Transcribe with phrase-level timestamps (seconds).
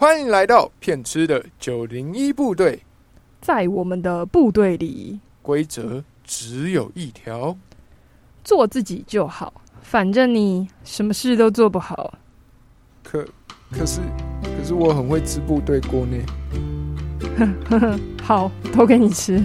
[0.00, 2.84] 欢迎来到骗吃的九零一部队，
[3.40, 7.56] 在我们的部队里，规则只有一条，
[8.44, 12.14] 做自己就好，反正你什么事都做不好。
[13.02, 13.26] 可
[13.72, 14.00] 可是
[14.44, 16.16] 可是我很会吃部队锅呢。
[18.22, 19.44] 好，都给你吃。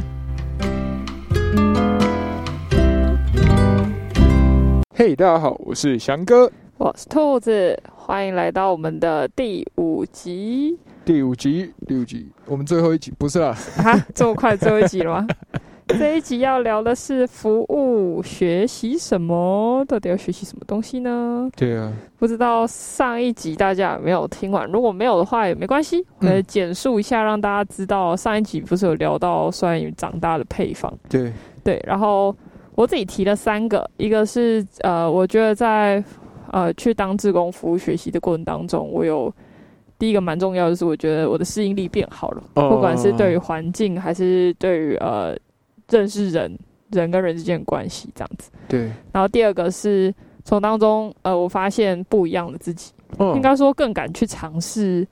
[4.95, 10.77] 嘿，大家好，我是翔哥，我是兔子，欢迎来到我们的第五集。
[11.05, 13.55] 第五集，第五集，我们最后一集不是啦？
[13.77, 15.27] 哈，这么快最后一集了吗？
[15.87, 19.85] 这一集要聊的是服务学习什么？
[19.87, 21.49] 到底要学习什么东西呢？
[21.55, 24.69] 对啊，不知道上一集大家有没有听完？
[24.69, 30.93] 如果没有的话也没关系，我来简述一下，让大家知道上一集不是有聊到酸鱼长大的配方？
[31.07, 31.31] 对
[31.63, 32.35] 对，然后
[32.75, 36.03] 我自己提了三个，一个是呃，我觉得在
[36.53, 39.33] 呃去当志工服务学习的过程当中，我有
[39.97, 45.35] 第一个蛮重要的是，我觉得我的适应力变好了，哦不管是对于环境还是对于呃
[45.89, 46.57] 认识人
[46.91, 48.51] 人跟人之间的关系这样子。
[48.67, 50.13] 对，然后第二个是
[50.45, 55.07] 从当中呃，我发现不一样的自己，哦应该说更敢去尝试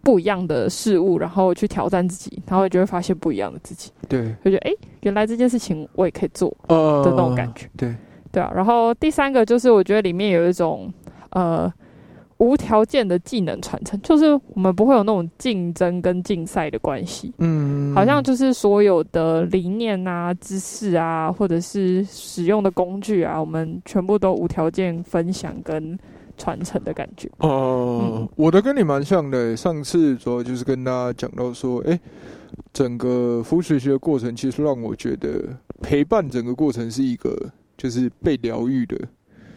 [0.00, 7.68] 不一样的事物，然后去挑战自己，然后就会发现不一样的自己，对，就觉得哎，诶原来这件事情我也可以做呃的那种感觉。
[7.76, 7.94] 对，
[8.36, 10.92] 对啊，然后第三个就是我觉得里面有一种
[11.30, 11.72] 呃
[12.36, 25.98] 无条件的技能传承，就是我们不会有那种竞争跟竞赛的关系，嗯，好像就是所有的理念啊、知识啊，或者是使用的工具啊，我们全部都无条件分享跟
[26.36, 27.30] 传承的感觉。
[27.38, 29.56] 哦、嗯我的跟你蛮像的。
[29.56, 31.98] 上次主要就是跟大家讲到说，哎、
[32.74, 35.42] 整个服务学习的过程，其实让我觉得
[35.80, 37.34] 陪伴整个过程是一个
[37.86, 38.98] 就是被疗愈的，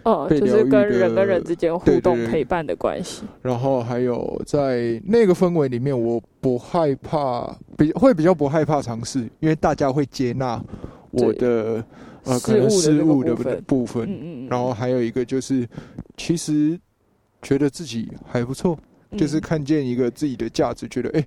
[0.03, 3.23] 哦，就是跟人跟人之间互动陪伴的关系。
[3.41, 10.63] 然后还有在那个氛围里面，我不害怕，比会比较不害怕尝试，因为大家会接纳
[11.09, 11.83] 我的
[12.23, 13.35] 呃可能失误的
[13.65, 15.67] 部分然后还有一个就是，
[16.15, 16.79] 其实
[17.41, 18.77] 觉得自己还不错，
[19.17, 21.25] 就是嗯看见一个自己的价值，觉得哎、诶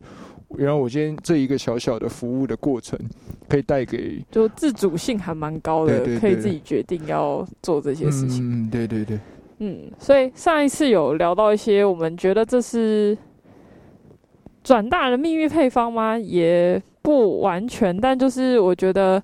[0.59, 2.99] 原来我今天这一个小小的服务的过程，
[3.49, 8.65] 可以带给就自主性还蛮高的，可以自己决定要做这些事情。
[8.65, 9.19] 嗯，对对对，
[9.59, 13.17] 嗯，所以上一次有聊到一些，我们觉得这是
[14.63, 16.19] 转大的秘密配方吗？
[16.19, 19.23] 也不完全，但就是我觉得，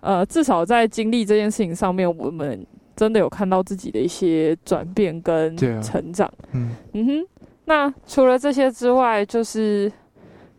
[0.00, 6.30] 呃，至少在经历这件事情上面，我们真的有看到自己的一些转变跟成长。
[6.52, 7.26] 嗯，嗯哼，
[7.64, 9.90] 那除了这些之外，就是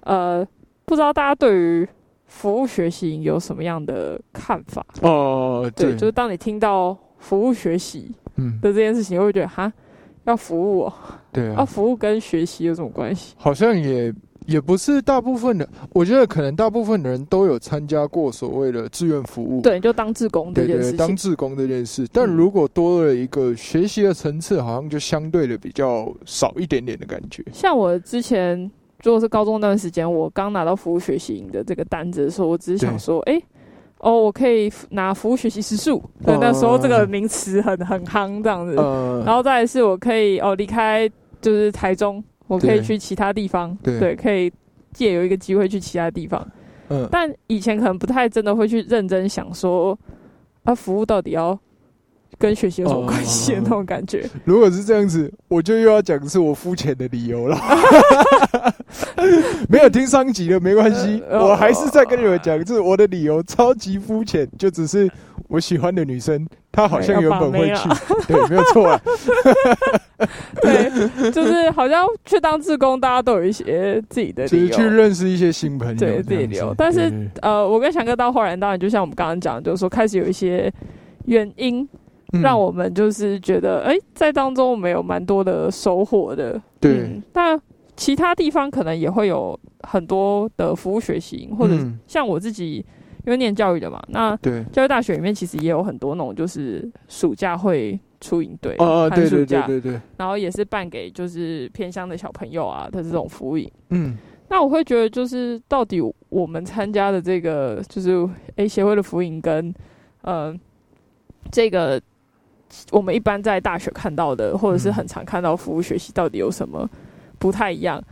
[0.06, 0.48] 呃，
[0.86, 1.88] 不知道大家对于
[2.26, 4.84] 服务学习有什么样的看法？
[5.02, 9.72] 哦，对，对，就是当你听到服务学习嗯，的这件事情，会觉得哈，
[10.26, 13.36] 要服务哦，啊，对啊，服务跟学习有什么关系？
[13.38, 14.14] 好像也
[14.46, 22.36] 也不是大部分的，我觉得可能大部分的人都有参加过所谓的志愿服务，对，就当志工这件事情，当志工这件事，但嗯。
[22.36, 27.44] 如果多了一个学习的层次，好像就相对的比较少一点点的感觉。
[27.52, 28.70] 像我之前
[29.06, 33.42] 如果是高中那段时间，我刚拿到服务学习营的这个单子的时候，我只是想说，哎、
[34.00, 44.16] 哦，我可以拿服务学习时数，对，嗯那时候这个名词很很夯这样子，呃，然后再来是我可以哦离开就是台中，我可以去其他地方，对。
[44.16, 44.52] 可以
[44.92, 46.46] 借有一个机会去其他地方。
[46.90, 49.98] 嗯，但以前可能不太真的会去认真想说，
[50.64, 51.58] 啊，服务到底要
[52.38, 54.30] 跟学习有什么关系的哦那种感觉。
[54.44, 57.58] 如果是这样子，我就又要讲是我肤浅的理由了。
[59.70, 65.10] 没有听上集的没关系，呃我还是再跟你们讲，这我的理由超级肤浅，就只是
[65.48, 67.90] 我喜欢的女生，她好像原本会去，
[68.28, 69.02] 对，没有错啊。
[70.62, 74.68] 对，就是好像去当志工，大家都有一些自己的理由。
[74.68, 74.96] 就是去。
[74.96, 76.74] 认识一些新朋友这对，自己理由。
[76.78, 77.12] 但是
[77.42, 80.72] 呃，我跟翔哥到后来，当然就像我们刚刚讲的，就是说开始有一些
[81.26, 81.86] 原因，
[82.32, 86.60] 对让我们就是觉得，哎、在当中我们有蛮多的收获的。
[86.80, 86.94] 对。
[86.94, 87.60] 嗯但
[87.96, 92.00] 其他地方可能也会有很多的服务学习营，或者嗯。
[92.08, 92.86] 像我自己
[93.26, 94.64] 因为念教育的嘛，那对。
[94.72, 103.72] 教育大学里面其实也有很多那种就是暑假会出营队，哦哦，对对对寒暑假，对对，然后也是办给就是偏乡的小朋友啊的这种服务营。
[103.90, 104.18] 嗯。
[104.48, 106.00] 那我会觉得，就是到底
[106.30, 109.74] 我们参加的这个就是 A 协会的服务营跟
[110.22, 110.56] 呃
[111.52, 112.00] 这个
[112.92, 116.88] 我们一般在大学看到的，或者是很常看到服务学习，到底有什么
[117.46, 118.04] 不太一样？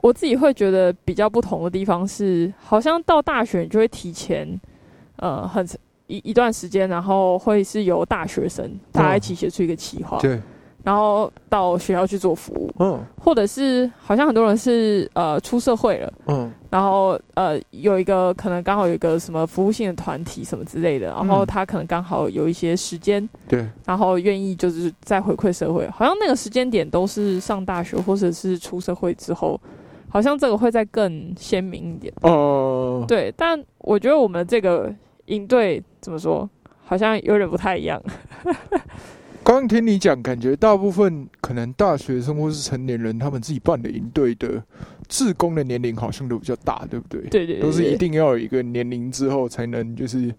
[0.00, 4.48] 我自己会觉得比较不同的地方是，好像到大学你就会提前
[5.16, 5.62] 呃很
[6.06, 10.40] 一一段时间，然后会是由大学生大家一起写出一个企划，对，
[10.84, 13.04] 然后到学校去做服务，嗯。
[13.20, 16.50] 或者是好像很多人是呃出社会了，嗯。
[16.70, 21.46] 然后呃有一个可能刚好有一个什么服务性的团体什么之类的，然后嗯。
[21.46, 29.60] 他可能刚好有一些时间，对，然后愿意就是再回馈社会，好像那个时间点都是上大学或者是出社会之后，
[30.08, 32.12] 好像这个会再更鲜明一点。
[32.22, 34.90] 哦，对，但我觉得我们这个
[35.26, 36.48] 应对怎么说，
[36.84, 38.00] 好像有点不太一样。
[39.48, 44.62] 刚刚听你讲，感觉大部分可能大学生或是成年人，他们自己办的营队的
[45.08, 47.22] 志工的年龄好像都比较大，对不对？
[47.30, 50.30] 对对对都是一定要有一个年龄之后才能就是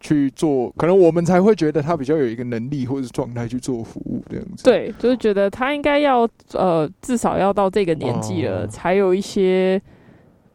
[0.00, 8.66] 去做，可能我们才会觉得他比较有一个能力或者是状态去做服务这样子。，对，就是觉得他应该要呃，至少要到这个年纪了，哦。
[8.68, 9.78] 才有一些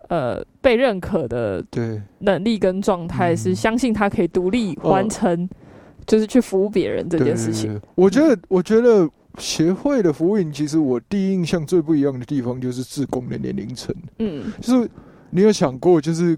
[0.07, 3.37] 呃被认可的对，能力跟状态，嗯。
[3.37, 4.89] 是相信他可以独立哦。
[4.89, 5.47] 完成，
[6.05, 7.79] 就是去服务别人这件事情。
[7.95, 13.95] 我觉得，我觉得协会的服务营，其实我第一印象最不一样的地方就是志工的年龄层。
[14.19, 14.89] 嗯就是
[15.29, 16.37] 你有想过，就是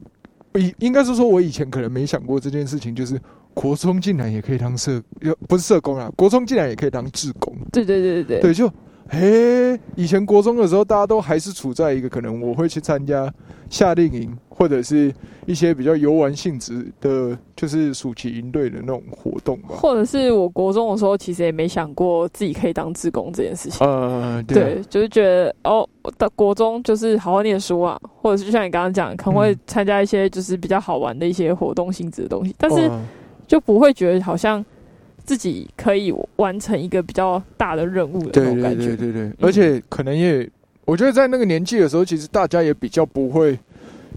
[0.55, 3.19] 以应该是说，我以前可能没想过这件事情，就是
[3.53, 7.55] 国中竟然也可以当社，要不是社工啊，国中竟然也可以当志工。
[7.71, 8.71] 对对对对对，就
[9.13, 13.31] 嘿，以前国中的时候，大家都还是处在一个可能我会去参加
[13.69, 15.13] 夏令营，或者是
[15.45, 19.75] 一些比较游玩性质的，就是暑期营队的那种活动吧。
[19.75, 23.85] 或者是我国中的时候，其实也没想过自己可以当志工这件事情。
[23.85, 25.87] 呃，对就是觉得哦，
[26.17, 33.05] 到国中就是好好念书啊，或者是就像你刚刚讲，可能会嗯参加一些就是比较好玩的一些活动性质的东西，但是嗯
[33.45, 34.65] 就不会觉得好像
[35.23, 38.95] 自己可以完成一个比较大的任务的那种感觉。
[38.95, 40.49] 对对对，而且可能也，
[40.85, 43.57] 我觉得在那个年纪的时候，其实大家也比较不会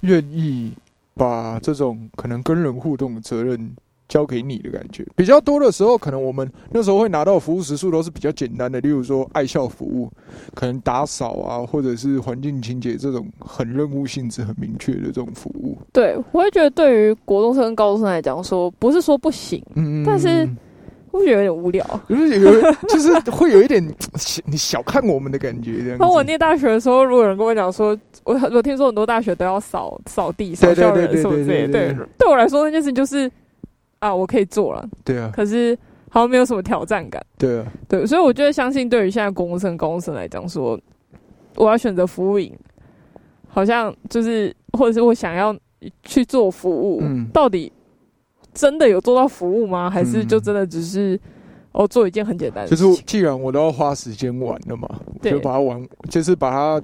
[0.02, 0.72] 愿意
[1.14, 3.70] 把这种可能跟人互动的责任
[4.08, 5.04] 交给你的感觉。
[5.16, 10.10] 比较多的时候，可能我们那时候会拿到服务时数都是比较简单的，例如说爱校服务，
[10.54, 15.78] 可能打扫啊，或者是环境清洁这种很任务性质很明确的这种服务。
[15.92, 20.48] 对，我会觉得对于国中生跟高中生来讲说，不是说不行，嗯，但是
[21.16, 21.84] 我觉得有点无聊。
[22.08, 23.82] 就是有就是会有一点
[24.44, 25.98] 你小看我们的感觉这样子。
[25.98, 33.30] 当我念大学的时候，如果有人跟我讲说，我我听说很多大学都要扫扫地、扫校人对对什么之类的，对对我来说那件事情就是
[33.98, 35.76] 啊，我可以做了，对啊，可是
[36.08, 37.24] 好像没有什么挑战感。
[37.38, 40.78] 对啊，对，所以我觉得相信对于现在国中生、高中生来讲说，
[41.56, 42.52] 我要选择服务营，
[43.48, 45.56] 好像就是或者是我想要
[46.02, 47.72] 去做服务，嗯到底
[48.56, 49.88] 真的有做到服务吗？
[49.90, 51.18] 还是嗯就真的只是
[51.72, 52.96] 哦做一件很简单的就事情？
[52.96, 54.88] 是既然我都要花时间玩了嘛，
[55.22, 56.82] 就把它玩，就是把它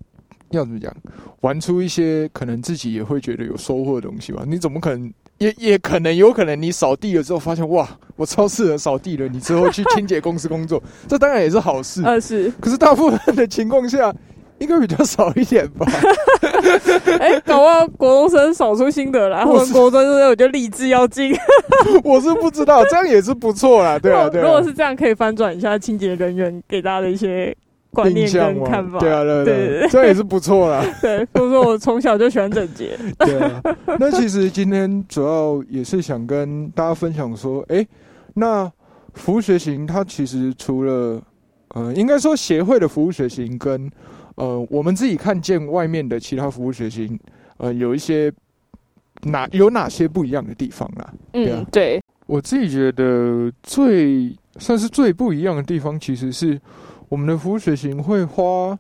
[0.51, 0.95] 要怎么讲，
[1.41, 4.45] 玩出一些可能自己也会觉得有收获的东西吧。
[4.47, 5.13] 你怎么可能？
[5.39, 12.01] 也也可能有可能你扫地了之后发现哇，我超适合扫地了，你之后去清洁公司工作， 这当然也是好事。
[12.05, 14.15] 呃，是，可是大部分的情况下，
[14.63, 15.87] 应该比较少一点吧。
[17.19, 21.35] 哎、搞不好国中生扫出心得来， 他我们国中生我就立志要进。
[22.05, 23.99] 我是不知道，这样也是不错啦。
[23.99, 24.45] 对啊，对啊。
[24.45, 27.55] 如果是这样，可以翻转一下清洁人员给大家的一些
[27.93, 28.99] 观念跟看法。
[28.99, 30.85] 对啊，对啊对对啊，对对这样也是不错啦。
[31.01, 32.99] 对，所以说我从小就喜欢整洁。
[33.19, 33.63] 对啊，
[33.99, 37.87] 那其实今天主要也是想跟大家分享说，诶，
[38.35, 38.71] 那
[39.15, 41.21] 服务学型它其实除了
[41.75, 43.91] 呃，应该说协会的服务学型跟
[44.43, 47.09] 呃我们自己看见外面的其他服务学习，
[47.59, 48.33] 呃，有一些
[49.23, 51.15] 哪有哪些不一样的地方啦？
[51.31, 56.61] 对啊嗯，对，我自己觉得最算是最不一样的地方，其实是
[57.09, 58.77] 我们的服务学习会花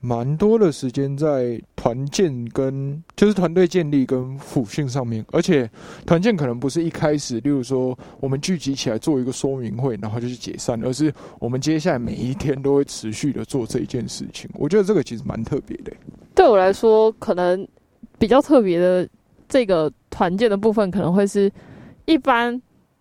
[0.00, 5.70] 蛮多的时间在团建跟就是团队建立跟辅训上面，而且
[6.06, 14.48] 团建可能不是一开始，例如说我们聚集起来做一个说明会，然后就去解散，而是我们接下来每一天都会持续的做这一件事情。
[14.54, 15.92] 我觉得这个其实蛮特别的、
[16.34, 17.66] 对我来说，可能
[18.18, 19.06] 比较特别的
[19.48, 21.52] 这个团建的部分，可能会是
[22.06, 22.58] 一般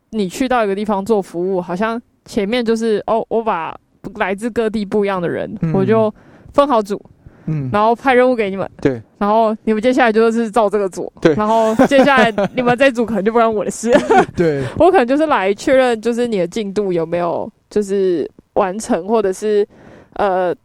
[0.09, 3.73] 你去到一个地方做服务，好像前面就是哦，我把
[4.15, 6.13] 来自各地不一样的人，嗯我就
[6.53, 7.01] 分好组，
[7.45, 9.01] 嗯，然后派任务给你们，对。
[9.17, 11.35] 然后你们接下来就是照这个做，对。
[11.35, 13.91] 然后接下来你们这组可能就不关我的事，
[14.35, 19.67] 对，我可能就是来确认，就是你的进度有没有就是完成，或者是
[20.13, 20.55] 呃，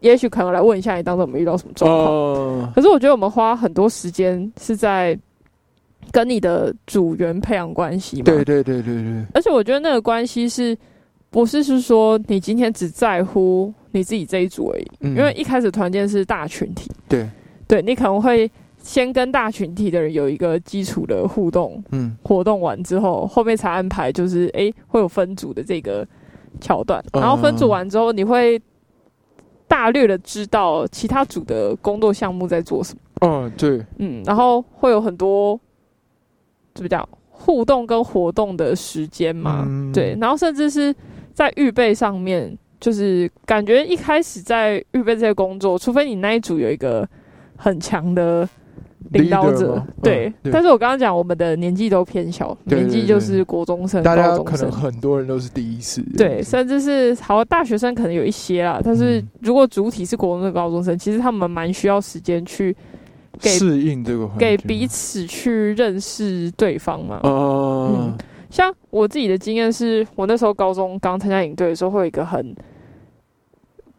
[0.00, 2.14] 也许可能来问一下你当时有没有遇到什么状况。
[2.14, 5.18] 哦，可是我觉得我们花很多时间是在
[6.12, 10.76] 跟你的组员培养关系嘛，对对对对对，而且我觉得那个关系是
[11.30, 14.86] 不是是说你今天只在乎你自己这一组而已？
[15.00, 15.16] 嗯。
[15.16, 17.28] 因为一开始团建是大群体，对，
[17.66, 22.16] 对你可能会先跟大群体的人有一个基础的互动嗯。
[22.22, 26.06] 活动完之后，后面才安排就是诶会有分组的这个
[26.60, 27.20] 桥段，嗯。
[27.20, 28.60] 然后分组完之后，你会
[29.66, 35.58] 大略的知道其他组的工作项目在做什么，嗯，对，嗯，然后会有很多
[36.72, 39.92] 怎么讲互动跟活动的时间嘛，嗯。
[39.92, 40.94] 对，然后甚至是
[41.34, 47.08] 在预备上面，就是感觉一开始在预备这些工作，除非你那一组有一个
[47.56, 48.48] 很强的
[49.12, 50.50] 领导者吗，对嗯。
[50.52, 54.56] 但是我刚刚讲，我们的年纪都偏小，对年纪就是国中生、大高中生。
[54.56, 54.72] 家可能。
[54.72, 59.28] 很多人都是第一次，对，甚至是好大学生可能有一些啦，但是嗯。
[59.40, 62.76] 如果主体是国中生、高中生，其实他们蛮需要时间去
[63.40, 64.48] 给适应这个环境。
[64.48, 67.16] 给彼此去认识对方嘛。
[67.16, 68.18] 啊嗯，
[68.56, 72.56] 像我自己的经验是，我那时候高中刚参加营队的时候，会有一个很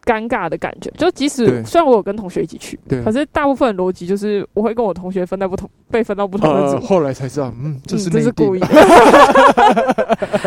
[0.03, 0.89] 尴尬的感觉。
[0.97, 6.83] 就即使虽然我有跟同学一起去，对可是大部分的逻辑就是我会跟我同学分在不同，被分到不同的呃，组。
[6.87, 8.67] 后来才知道，嗯，这是嗯、这是故意 的，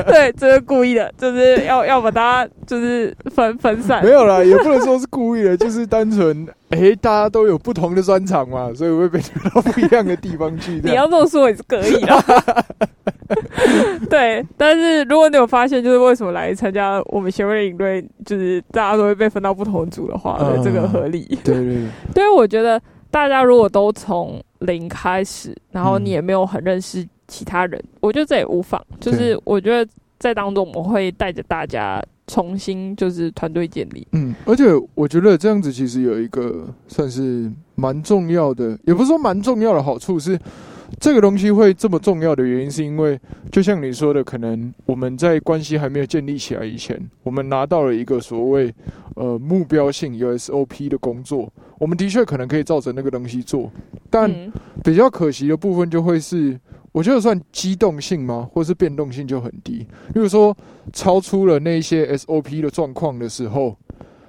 [0.09, 4.11] 对，这是故意的，就是要要把大家就是分分散没。
[4.11, 10.81] 有啦，也不能说是故意的，就是单纯，哎、大家都有不同的专长嘛，所以会被分到不一样的地方去。
[10.85, 12.65] 你要这么说也是可以的，
[14.09, 14.47] 对。
[14.57, 21.27] 但是如果你有发现，就是为什么来参加我们协会的营队，就是大家都会被分到不同组的话，这个合理。
[21.43, 28.81] 对对对， 对，我觉得大家如果都从零开始，然后你嗯也没有很认识其他人，我觉得这也无妨。
[29.01, 32.01] 就是我觉得在当中，我们会带着大家
[32.31, 34.07] 重新就是团队建立。
[34.13, 40.39] 嗯，而且我觉得这样子其实有一个算是蛮重要的，也不是说蛮重要的好处是。
[40.99, 43.19] 这个东西会这么重要的原因，是因为
[43.53, 48.75] 就像你说的，可能我们在关系还没有建立起来以前，我们拿到了一个所谓
[49.15, 53.71] 呃目标性 USOP 的工作，我们的确可能可以照着那个东西做，
[54.11, 56.59] 但嗯比较可惜的部分就会是，
[56.93, 59.87] 我觉得算机动性吗，或是变动性就很低。
[60.15, 60.57] 例如说，
[60.93, 63.77] 超出了那些 SOP 的状况的时候，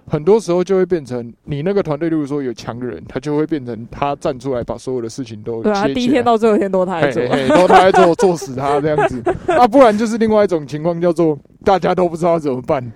[0.07, 7.23] 很多时候就会变成你那个团队，例如说有强的人，他就会变成他站出来把所有的事情都对啊，第一天到最后一天都他来做
[7.57, 9.23] 都他来做，做死他这样子。
[9.47, 12.91] 啊，不然就是另外一种情况，叫做大家都不知道怎么办，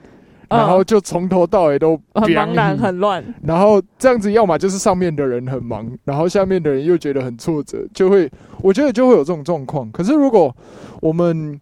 [0.50, 3.24] 然后就从头到尾都嗯很编茫然，很乱。
[3.44, 8.30] 然后这样子，要么就是上面的人很忙，然后下面的人又觉得很挫折，就会，
[8.62, 9.92] 我觉得就会有这种状况。
[9.92, 10.56] 可是如果
[11.02, 11.60] 我们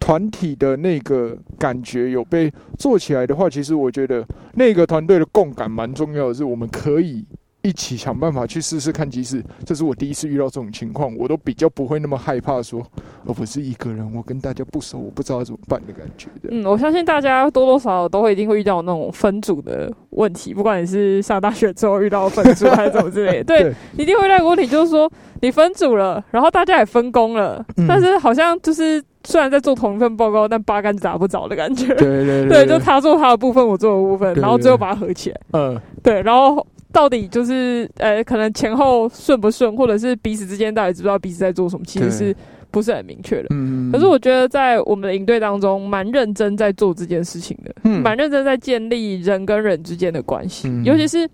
[0.00, 7.26] 团体的那个感觉有被做起来的话，其实我觉得那个团队的共感蛮重要的，是我们可以
[7.62, 9.08] 一起想办法去试试看。
[9.08, 12.82] 即使这是我第一次遇到这种情况，我都比较不会那么害怕说，
[13.26, 16.48] 而不是一个人，我跟大家不熟，我不知道怎么办的感觉的。
[16.50, 25.10] 嗯，我相信大家多多少少都会一定会遇到那种分组的问题，不管你是上大学之后遇到分组还是怎么之类的， 对对，一定会遇到个问题，就是说
[25.40, 31.94] 你分组了，然后大家也分工了，嗯但是好像就是虽然在做同一份报告，但八竿子打不着的感觉。
[31.96, 35.40] 对对对，就他做他的部分，我做我的部分，对然后最后把它合起来。
[35.52, 42.34] 嗯，对，然后到底就是呃，可能前后顺不顺，或者是彼此之间到底知不知道彼此在做什么，其实是
[42.70, 43.48] 不是很明确的。
[43.50, 48.02] 嗯，可是我觉得在我们的营队当中，蛮认真在做这件事情的，嗯。
[48.02, 50.84] 蛮认真在建立人跟人之间的关系，嗯。
[50.84, 51.28] 尤其是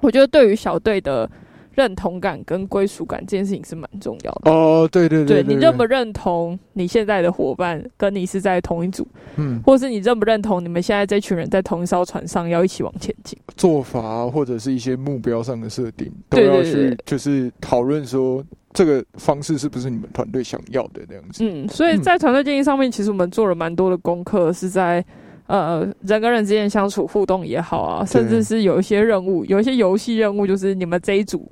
[0.00, 1.30] 我觉得对于小队的
[1.74, 4.50] 认同感跟归属感这件事情是蛮重要的。
[4.50, 13.38] 哦，对对对，对你认不认同你现在的伙伴跟你是在同一组，嗯或是你认不认同你们现在这群人在同一艘船上要一起往前进？
[13.56, 21.44] 做法啊或者是一些目标上的设定，都对就是讨论说这个方式是不是你们团队想要的那样子。
[21.44, 25.04] 嗯，所以在团队建议上面，其实我们做了蛮多的功课，是在
[25.46, 31.50] 呃人跟人之间相处互动也好啊，甚至是有一些任务，有一些游戏任务，就是你们这一组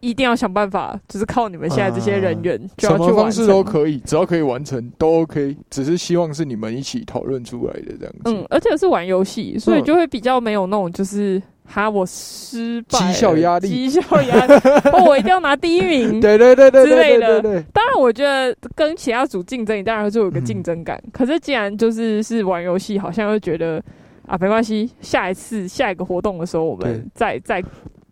[0.00, 3.62] 一定要想办法，就是靠你们现在这些人员就什要去完么方式都。
[3.64, 8.20] 可以，只要可以完成都 OK，只是希望是你们一起讨论出来的这样子。
[8.26, 11.42] 嗯，而且是玩游戏，所以嗯就会比较没有那种就是。
[11.68, 14.54] 哈，我失败，绩效压力绩效压力，
[14.94, 16.20] 哦，我一定要拿第一名。
[16.20, 20.96] 对对对对之类的对对对对，当然，我觉得跟其他组竞争，你当然就有个竞争感。
[21.12, 23.82] 可是既然就是是玩游戏，好像又觉得
[24.28, 27.60] 啊，没关系，下一次下一个活动的时候，我们再再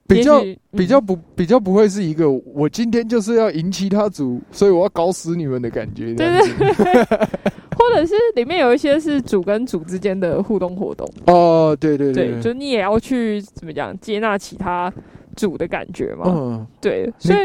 [0.06, 0.56] 比较嗯。
[0.72, 6.14] 比较不比较不会是一个我今天就是要赢其他组，所以我要搞死你们的感觉。
[6.14, 6.50] 这样子。
[7.78, 14.92] 或者是里面有一些是组跟组之间的互动活动，哦，对对对，对，就你也要去怎么讲接纳其他
[15.36, 16.24] 组的感觉嘛。
[16.26, 16.66] 嗯。
[16.80, 17.38] 对，所以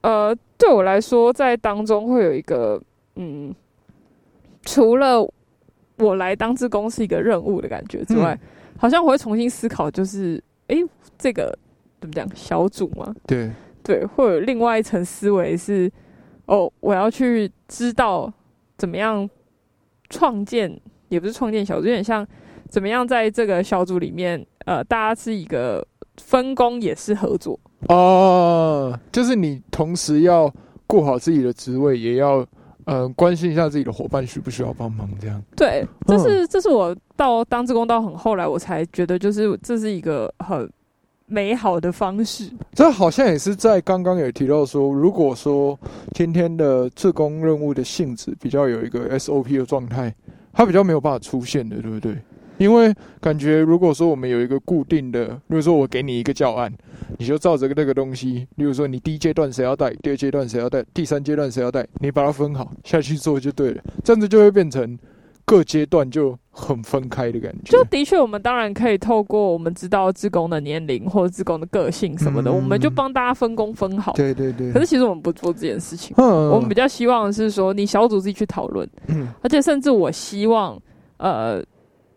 [0.00, 2.80] 呃，对我来说，在当中会有一个
[3.16, 3.54] 嗯，
[4.64, 5.26] 除了
[5.98, 8.48] 我来当志工是一个任务的感觉之外，嗯。
[8.78, 10.82] 好像我会重新思考，就是诶，
[11.18, 11.56] 这个
[12.00, 13.14] 怎么讲小组嘛？
[13.26, 13.50] 对，
[13.82, 15.90] 对，会有另外一层思维是，
[16.46, 18.32] 哦，我要去知道
[18.78, 19.28] 怎么样
[20.08, 22.26] 创建也不是创建小组，有点像
[22.68, 27.58] 怎么样在这个小组里面，呃，大家是一个分工，也是合作。
[27.88, 30.52] 哦，就是你同时要
[30.86, 32.46] 顾好自己的职位，也要
[32.84, 35.42] 呃关心一下自己的伙伴需不需要帮忙，这样。
[35.56, 40.70] 对，这是这是我到当志工到很后来，我才觉得就是这是一个很
[41.30, 42.50] 美好的方式。
[42.74, 45.78] 这好像也是在刚刚有提到说，如果说
[46.12, 50.12] 今天的自工任务的性质比较有一个 SOP 的状态，
[50.52, 52.16] 它比较没有办法出现的，对不对？
[52.58, 56.70] 因为感觉如果说我们有一个固定的，比如说我给你一个教案，
[57.16, 64.98] 你就照着那个东西，例如说你第一阶段谁要带，第二阶段谁要带，第三阶段谁要带，你把它分好下去做就对了，这样子就会变成
[65.46, 67.72] 各阶段就很分开的感觉。
[67.72, 72.54] 就的确，我们当然可以透过我们知道职工的年龄或者职工的个性什么的，嗯。
[72.54, 74.12] 我们就帮大家分工分好。
[74.12, 76.50] 对对对，可是其实我们不做这件事情，嗯。
[76.50, 79.28] 我们比较希望的是说你小组自己去讨论，嗯。
[79.42, 80.76] 而且甚至我希望，
[81.18, 81.64] 呃，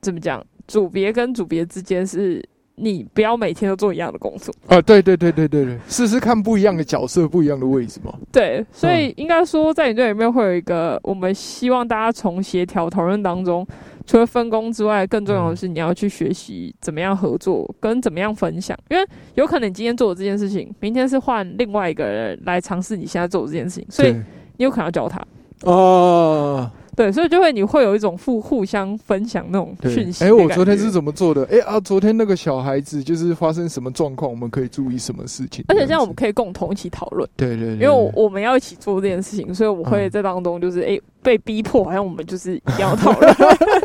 [0.02, 2.44] 怎么讲，组别跟组别之间是
[2.75, 4.53] 你不要每天都做一样的工作。
[4.68, 8.13] 啊，对对对对对对，试试看不一样的角色，不一样的位置嘛。
[8.32, 13.65] 对，所嗯以应该说，在你这里面会有一个，我们希望大家从协调讨论当中，
[14.06, 18.77] 除了分工之外，更重要的是你要去学习怎么样合作，跟怎么样分享。
[18.89, 24.12] 因为有可能你今天做的这件事情，明天是换另外一个人来尝试你现在做的这件事情，所以
[24.58, 25.22] 你有可能要教他。
[25.63, 30.23] 哦，对，所以就会你会有一种互互相分享那种对讯，息。
[30.23, 30.93] 哎，我昨天是。
[30.93, 31.43] 怎么做的？
[31.45, 35.65] 哎啊，昨天那个小孩子就是发生什么状况，我们可以注意什么事情？
[35.67, 43.35] 而且这样我们可以共同一起讨论，对对对，因为我我们要一起做这件事情，所以我会嗯在当中就是诶、被逼迫，好像我们就是一定要讨论。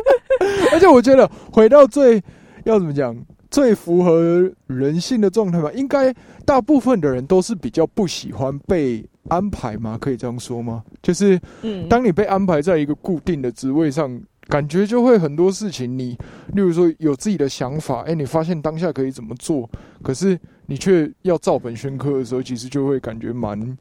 [0.71, 2.21] 而且我觉得回到最
[2.65, 3.17] 要怎么讲，
[3.49, 6.13] 最符合人性的状态吧，应该
[6.45, 9.97] 大部分的人都是比较不喜欢被安排吗？
[9.99, 10.83] 可以这样说吗？
[11.01, 16.17] 就是嗯，当你被安排在一个固定的职位上，感觉就会很多事情你，
[16.53, 19.69] 例如说有自己的想法，哎、你发现当下可以怎么做，
[20.01, 23.77] 可是你却要照本宣科的时候，其实就会感觉蛮，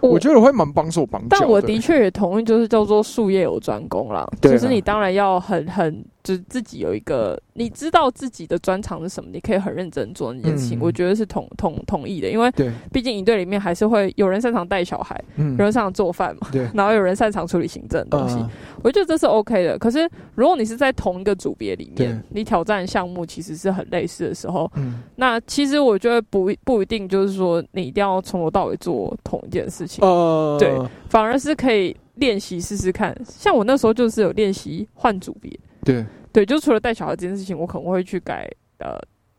[0.00, 4.26] 我觉得会蛮绑手绑脚但我的确也同意，就是叫做术业有专攻啦。
[4.40, 10.76] 对啊就是你当然要很很，就是自己有一个，你知道自己的专长是什么，你可以很认真做那件事情。
[10.78, 12.50] 嗯我觉得是同同同意的，因为，
[12.92, 18.34] 毕竟营队里面还是会有人擅长带小孩，嗯有人擅长做饭嘛，对， 然后有人擅长处理行政的东西。
[18.34, 18.50] 啊
[18.82, 19.78] 我觉得这是 OK 的。
[19.78, 30.04] 可是如果你是在同一个组别里面，你挑战项目其实是很类似的时候，嗯那其实我觉得不不一定就是说你一定要从头到尾做同一件事情。
[30.06, 30.76] 呃，对
[31.08, 33.16] 反而是可以练习试试看。
[33.24, 35.50] 像我那时候就是有练习换组别，
[35.86, 38.98] 对，对，就除了带小孩这件事情，我可能会去改呃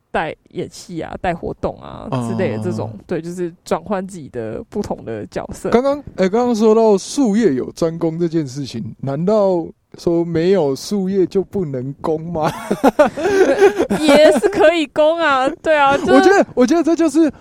[0.09, 5.69] 带演戏啊、带活动啊哦之类的这种，对，就是转换自己的不同的角色。
[5.69, 12.49] 刚刚哎，刚刚说到术业有专攻这件事情，难道说没有术业就不能攻吗？
[13.99, 17.31] 也是可以攻啊，对啊，就是、我觉得，我觉得这就是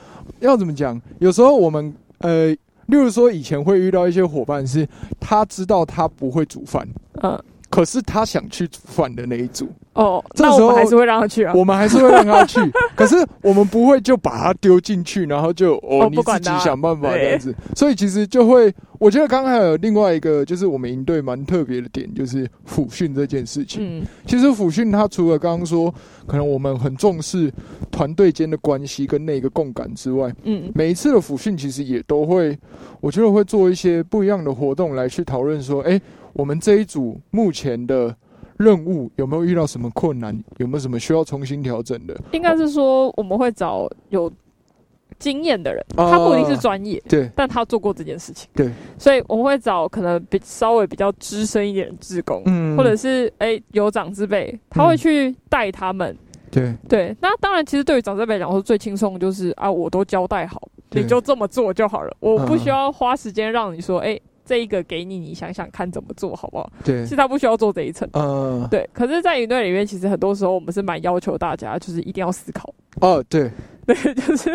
[0.40, 1.00] 要怎么讲？
[1.20, 2.48] 有时候我们呃，
[2.86, 4.86] 例如说以前会遇到一些伙伴，是
[5.20, 6.86] 他知道他不会煮饭，
[7.22, 7.40] 嗯
[7.76, 11.52] 可是他想去煮饭的那一组，哦，这时候还是会让他去啊。
[11.54, 12.58] 我们还是会让他去，
[12.94, 17.54] 可是我们不会就把他丢进去，然后就哦哦你自己想办法这样子。
[17.74, 24.00] 所以其实就会，我觉得刚刚还有另外一个，就是我们营队蛮特别的点，就是辅训这件事情。
[24.00, 25.94] 嗯其实辅训它除了刚刚说，
[26.26, 27.52] 可能我们很重视
[27.90, 32.58] 团队间的关系跟那个共感之外，嗯每一次的辅训其实也都会，
[33.02, 36.00] 我觉得会做一些不一样的活动来去讨论说，哎、
[36.36, 38.14] 我们这一组目前的
[38.58, 42.14] 任务有没有遇到什么困难，有没有什么需要重新调整的？
[42.32, 44.30] 应该是说我们会找有
[45.18, 46.10] 经验的人，啊。
[46.10, 47.30] 他不一定是专业，对。
[47.34, 48.48] 但他做过这件事情。
[48.54, 52.76] 对，所以我们会找可能比稍微比较资深一点的志工，嗯。
[52.76, 56.14] 或者是哎、有长之辈，他会去带他们。
[56.50, 56.74] 对。
[56.86, 66.70] 对，那当然，其实对于长辈来讲说，最轻松就是啊，我都交代好，你就这么做就好了，我不嗯需要花时间让你说，哎、这一个给你，你想想看怎么做好不好？
[66.84, 68.08] 对其实他不需要做这一层。
[68.12, 72.72] 嗯对，可是，在营队里面，其实很多时候我们是蛮要求大家，就是一定要思考。
[73.00, 73.50] 哦对
[73.84, 74.50] 对，就是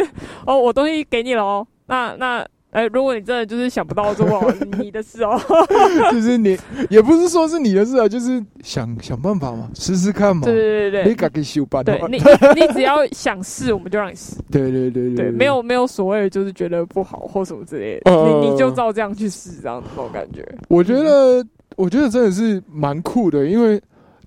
[0.48, 4.26] 哦，我东西给你了哦，那那哎、如果你真的就是想不到做
[4.80, 5.40] 你的事哦。
[6.12, 6.58] 就是你
[6.90, 10.44] 也不是说是你的事啊，就是想想办法嘛，试试看嘛。
[10.46, 12.24] 对对对对你敢给修班对，哦你你
[12.66, 14.38] 你只要想试，我们就让你试。
[14.50, 20.48] 对对对对，没有没有所谓的就是觉得不好或什么之类的，呃你你就照这样去试，这样子那种感觉。
[20.70, 23.82] 我觉得，我觉得真的是蛮酷的，因为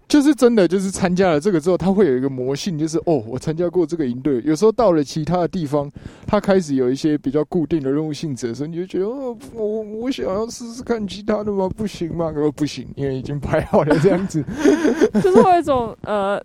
[0.07, 4.41] 就是真的，就是参加了这个之后，他会有一个魔性，就是哦，我参加过这个营队。
[4.45, 5.91] 有时候到了其他的地方，
[6.27, 11.69] 他开始有一些比较固定的任务性质的时候，你就觉得哦，我我想要试试看其他的吗？
[11.75, 12.31] 不行吗？
[12.33, 14.45] 说不行，因为已经排好了这样子。
[15.15, 16.41] 就是会有一种呃，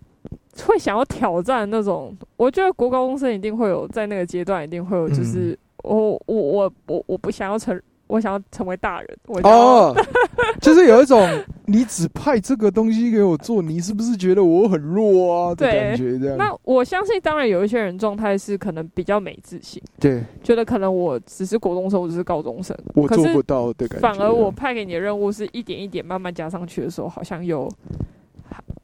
[0.64, 2.16] 会想要挑战那种。
[2.36, 7.80] 我觉得国高中生一定会有在那个阶段，一定会有，就是我我我我我不想要成。
[8.10, 9.94] 我想要成为大人，我哦，
[10.60, 11.26] 就是有一种
[11.66, 15.54] 你只派这个东西给我做，你是不是觉得我很弱啊？
[15.54, 16.36] 的感觉这样。
[16.36, 24.08] 那我相信，当然有一些人状态是可能比较没自信，对，觉得可能我只是国中生，我只是高中生，我做不到的感觉。
[24.08, 27.70] 反而我派给你的任务是一点一点慢慢加上去的时候，好像有。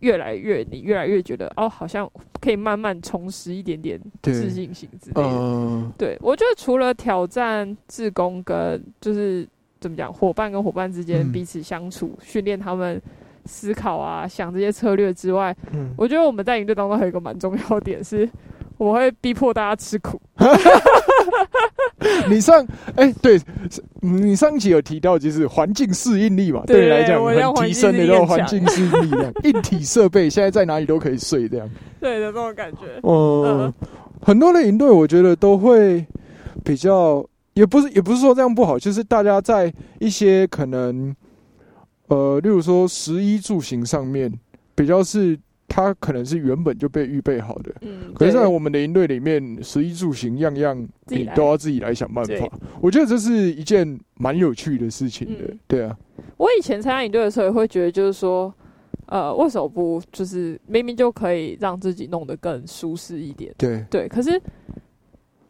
[0.07, 2.09] 越来越，你越来越觉得哦，好像
[2.41, 5.93] 可以慢慢重拾一点点自信心之类的。
[5.99, 9.45] 对，我觉得除了挑战自宫跟就是
[9.81, 13.03] 怎么讲，伙伴跟伙伴之间彼此相处，训练他们
[13.47, 15.53] 思考啊，想这些策略之外，
[15.97, 18.29] 我觉得我们在营队当中还有一个蛮重要点是。
[18.77, 20.21] 我会逼迫大家吃苦。
[22.29, 23.41] 你上哎，对，
[24.01, 29.11] 你上一集有提到就是环境适应力嘛，对你来讲很提升的那种环境适应力，
[29.45, 31.69] 硬体设备现在在哪里都可以睡这样。
[32.01, 32.79] 对的，这种感觉。
[33.03, 33.73] 嗯，
[34.21, 36.05] 很多的营队我觉得都会
[36.63, 41.15] 比较，也不是也不是说这样不好，就是大家在一些可能，
[42.09, 44.33] 呃，例如说食衣住行上面
[44.75, 45.39] 比较是。
[45.69, 52.59] 它可能是原本就被预备好的，嗯，可是，在我们的营队里面，食衣住行样样你都要自己来想办法。
[52.81, 55.97] 我觉得这是一件蛮有趣的事情的，对啊。
[56.37, 58.53] 我以前参加营队的时候，也会觉得就是说，
[59.07, 63.53] 呃，为什么不就是明明就可以让自己弄得更舒适一点？
[63.59, 64.09] 对对。
[64.09, 64.41] 可是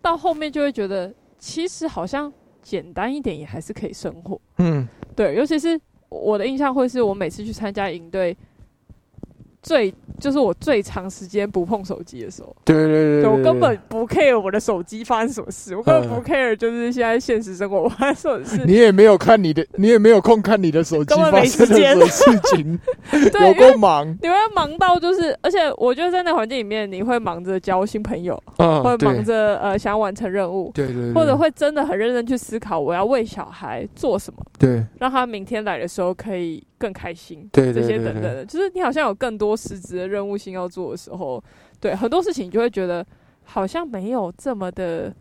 [0.00, 4.40] 到后面就会觉得，其实好像简单一点也还是可以生活。
[4.58, 5.34] 嗯，对。
[5.34, 8.36] 尤其是我的印象会是我每次去参加营队。
[9.66, 18.64] 最就是我最长时间不碰手机的时候，对对对，我根本不 care 我的手机发生什么事，我根本不 care 就是现在现实生活发生什么事。
[18.64, 22.24] 你也没有看你的，你也没有空看你的手机发生什么事
[22.54, 22.78] 情，
[23.12, 24.06] 有够忙。
[24.22, 36.62] 你会忙到就是，而且我觉得在那环境里面，你会忙着交新朋友，会忙着呃想要完成任务，对对，或者会真的很认真去思考我要为小孩做什么，对，让他明天来的时候可以。
[36.78, 41.42] 更开心，对这些等等的，就是你好像有更多实质的任务性要做的时候，
[41.80, 43.04] 对很多事情你就会觉得
[43.44, 45.14] 好像没有这么的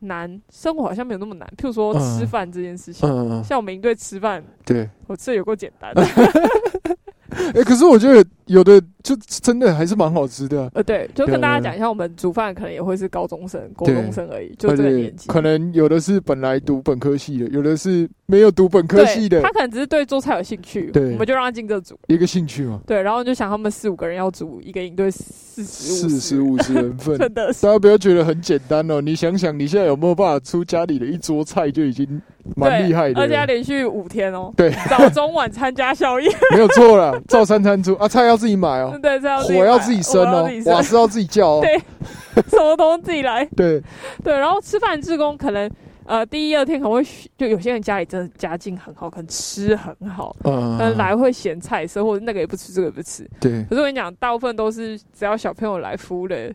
[0.00, 1.48] 难，生活好像没有那么难。
[1.56, 3.08] 譬如说吃饭这件事情，
[3.42, 6.02] 像我们一队吃饭，对我吃的有够简单的。
[7.54, 10.70] 哎，可是我觉得有的就真的还是蛮好吃的。
[10.74, 15.28] 呃，对，就跟大家讲一下，我们煮饭可能也会是高中生、高中生而已，就这个年纪。
[15.28, 19.40] 可能有的是本来读本科系的，有的是没有读本科系的。
[19.42, 21.98] 他可能只是对做菜有兴趣，对，我们就让他进这组。
[22.08, 22.80] 一个兴趣嘛。
[22.86, 27.46] 对，然后就想他们四五个人要煮一个营队四十四十五十人份， 真的。
[27.46, 32.20] 大家不要觉得很简单哦，你想想，你现在有没有办法出家里的一桌菜就已经。
[32.56, 34.52] 蛮厉害的，而且要连续五天哦。
[34.54, 37.18] 对，早中晚参加宵夜， 没有错了。
[37.26, 38.98] 照三餐出啊，菜要自己买哦。
[39.02, 41.60] 对，火要自己生哦，瓦斯要自己叫哦。
[41.62, 41.76] 对，
[42.48, 43.44] 什么都自己来。
[43.56, 43.82] 对
[44.22, 45.70] 对，然后吃饭志工可能
[46.04, 53.28] 呃第一二天可能会就有些人家里真的家境很好，可能吃很好，嗯，来会咸菜色或者那个也不吃，这个也不吃。
[53.40, 56.52] 对，可是我跟你讲，大部分都是只要小朋友来服务的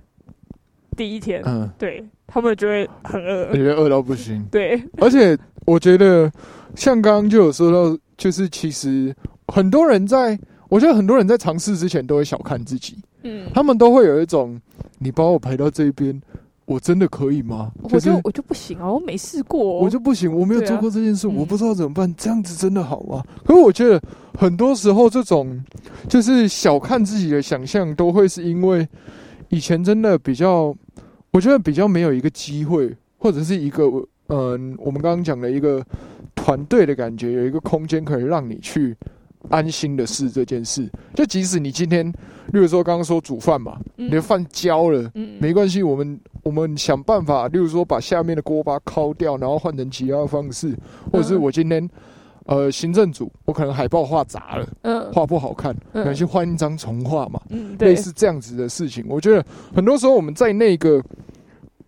[0.96, 4.46] 第一天，嗯，对他们就会很饿，觉得饿到不行。
[4.52, 5.38] 对， 而且。
[5.66, 6.32] 我觉得，
[6.74, 9.16] 像刚刚就有说到，就是其实
[9.50, 14.60] 很多人在，我觉得很多人在尝试之前都会小看自己，嗯，他们都会有一种，
[15.00, 16.22] 你把我排到这边，
[16.66, 17.72] 我真的可以吗？
[17.82, 23.24] 我就我就不行啊，我没试过，我就不行，我没有做过这件事，我不知道怎么办，这样子真的好吗？
[23.44, 24.02] 可是我觉得
[24.38, 25.62] 很多时候这种
[26.08, 28.88] 就是小看自己的想象，都会是因为
[29.50, 30.74] 以前真的比较，
[31.32, 33.84] 我觉得比较没有一个机会，或者是一个。
[34.32, 35.84] 嗯，我们刚刚讲的一个
[36.36, 38.96] 团队的感觉，有一个空间可以让你去
[39.50, 40.90] 安心的事这件事。
[41.16, 42.06] 就即使你今天，
[42.52, 50.78] 例如说刚刚说煮饭嘛，你的饭焦了，没关系，我们我们想办法，例如说把下面的锅巴敲掉，然后换成其他的方式，
[51.12, 51.90] 或者是我今天
[52.46, 59.06] 呃行政组，我可能海报画砸了，嗯，画不好看，可能去换一张重画嘛，嗯，类似这样子的事情。
[59.08, 61.02] 我觉得很多时候我们在那个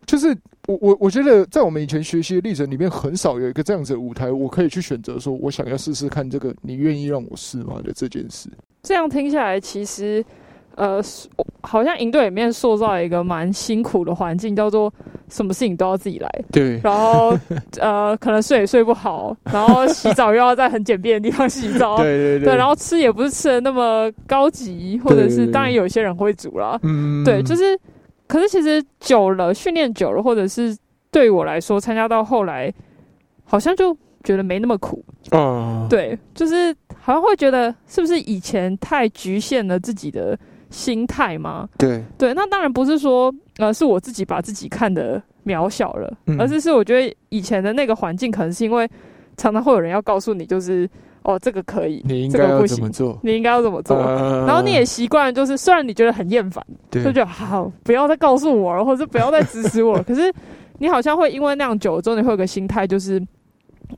[0.06, 0.36] 就是。
[0.68, 8.50] 我我我觉得在我们以前学习的历程里面，很少有一个这样子的舞台，我可以去选择说，我想要试试看这个，你愿意让我试吗的这件事。
[8.84, 10.24] 这样听下来，其实，
[10.76, 11.02] 呃，
[11.62, 14.92] 好像营队里面塑造一个蛮辛苦的环境，叫做
[15.30, 16.30] 什么事情都要自己来。
[16.52, 17.38] 对，然后
[17.80, 21.98] 呃，可能睡也睡不好，然后洗澡又要在很简便的地方洗澡。
[21.98, 26.80] 对对对，然后吃也不是吃的那么高级，或者是当然有些人会煮啦。
[26.84, 27.80] 嗯，对，就是，
[28.32, 30.78] 可是其实久了，训练久了，或者是
[31.12, 32.74] 对我来说，参加到后来，
[33.44, 35.04] 好像就觉得没那么苦。
[35.32, 40.38] 嗯，对，就是好像会觉得是不是以前太局限了自己的。
[40.72, 41.68] 心态吗？
[41.78, 48.90] 对对，那当然不是说呃，是我自己把自己看的渺小了，而是是我觉得以前的那个环境，可能是因为
[49.36, 50.90] 常常会有人要告诉你，就是
[51.24, 53.20] 哦，这个可以，你应该要怎么做？
[53.24, 53.98] 你应该要怎么做？
[53.98, 60.02] 然后你也习惯，就是虽然你觉得很厌烦，就觉得好，不要再告诉我了，或者不要再指使我。
[60.04, 60.34] 可是
[60.80, 63.22] 你好像会因为那样久了之后，你会有个心态，就是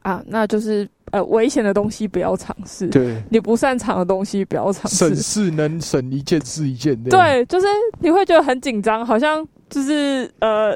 [0.01, 0.87] 啊，那就是。
[1.11, 2.87] 呃，危险的东西不要尝试。
[2.87, 4.97] 对，你不擅长的东西不要尝试。
[4.97, 6.99] 省事能省一件是一件。
[7.03, 7.67] 对，就是
[7.99, 10.75] 你会觉得很紧张，好像就是呃，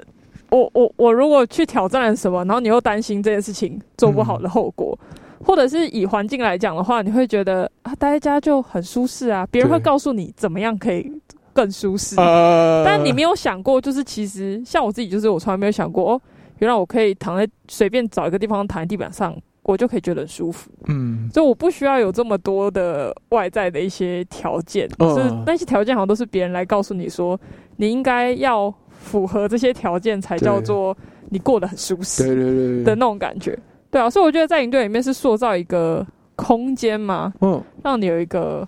[0.51, 4.95] 我我我如果去挑战了什么，然后你又担心这件事情做不好的后果，
[5.43, 11.11] 或者是以环境来讲的话，你会觉得啊，待在家就很舒适啊，别人会告诉你怎么样可以
[11.53, 12.15] 更舒适。
[12.17, 16.21] 但你没有想过，就是其实像我自己，就是我从来没有想过，哦，
[16.59, 19.35] 原来我可以躺在随便找一个地方躺在地板上。
[19.63, 27.37] 我就可以觉得很舒服，嗯，所以我不需要有这么多的外在的一些条件，是那些条件好像都是别人来告诉你说，
[27.75, 30.95] 你应该要符合这些条件才叫做
[31.27, 32.83] 你过得很舒适，对对对。
[32.85, 33.59] 的那种感觉，
[33.91, 38.67] 对啊，所以我觉得在营队里面是塑造一个空间嘛，嗯，让你有一个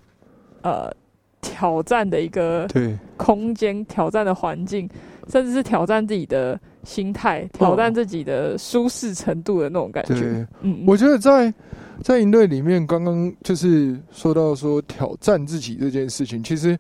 [0.62, 0.92] 呃
[1.42, 4.90] 挑战的一个对空间，挑战的环境，
[5.28, 6.60] 甚至是挑战自己的。
[6.86, 10.48] 心态挑战自己的舒适程度的那种感觉。
[10.62, 11.54] 嗯，我觉得在
[12.02, 16.76] 在营队里面，刚刚就是说到说挑战自己这件事情，其实。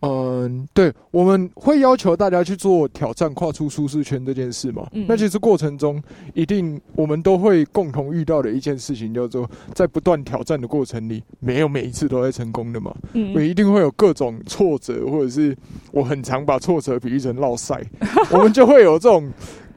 [0.00, 4.88] 嗯，对，我们会要求大家去做挑战、跨出舒适圈这件事嘛。
[5.06, 6.02] 那其实过程中，
[6.34, 12.94] 一定我们都会共同遇到的一件事情，叫做在不断挑战的过程里，没有每一次都会成功的嘛。
[13.12, 15.56] 嗯，我一定会有各种挫折，或者是
[15.92, 17.82] 我很常把挫折比喻成落赛，
[18.32, 19.30] 我们就会有这种。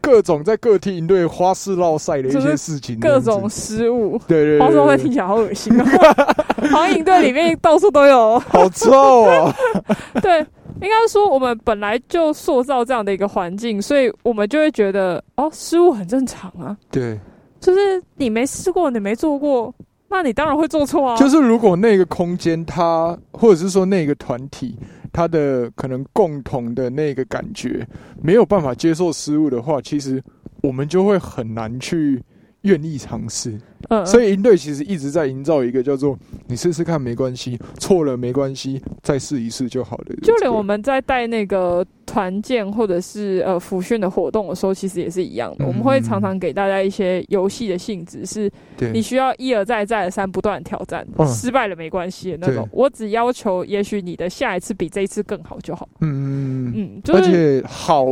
[0.03, 5.85] 各种在各梯营队花式绕赛的一些事情，各种失误，对对，花式会听起来好恶心哦。
[6.69, 9.55] 好像营队里面到处都有，好臭啊！
[10.21, 10.39] 对，
[10.81, 16.75] 应该说我们本来就塑造这样的一个环境，所以我们就会觉得哦，失误很正常啊。
[16.91, 17.17] 对，
[17.61, 19.73] 就是你没试过，你没做过，
[20.09, 21.15] 那你当然会做错啊。
[21.15, 24.77] 就是如果那个空间，它或者是说那个团体。
[25.13, 27.87] 他的可能共同的那个感觉
[28.21, 30.21] 没有办法接受失误的话，其实
[30.61, 32.21] 我们就会很难去
[32.63, 33.57] 愿意尝试。
[33.89, 40.15] 嗯所以营队其实一直在营造一个叫做“你试试看没关系，错了没关系，再试一试就好了”。
[40.23, 45.65] 就连我们在带那个团建或者是呃辅训的活动的时候，其实也是一样的。
[45.65, 48.51] 我们会常常给大家一些游戏的性质，是
[48.91, 52.67] 你需要一而再、再而三、不断挑战，失败了没关系的那种。
[52.71, 55.87] 我只要求，也许你的下一次比这一次更好就好。
[56.01, 58.05] 嗯嗯嗯，而且好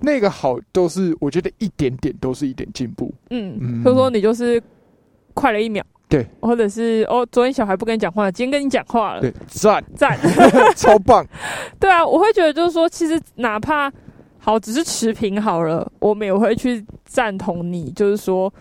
[0.00, 3.12] 那个好都是我觉得一点点都是一点进步。
[3.30, 4.62] 嗯，所以说你就是。
[5.32, 9.82] 快了一秒，对，或者是哦，昨天小孩不跟你讲话，今天跟你讲话了，对，赞。
[9.94, 10.18] 赞，
[10.74, 11.24] 超棒，
[11.78, 13.90] 对啊，我会觉得就是说，其实哪怕
[14.38, 18.52] 好只是持平好了，我们也会去赞同你，就是说，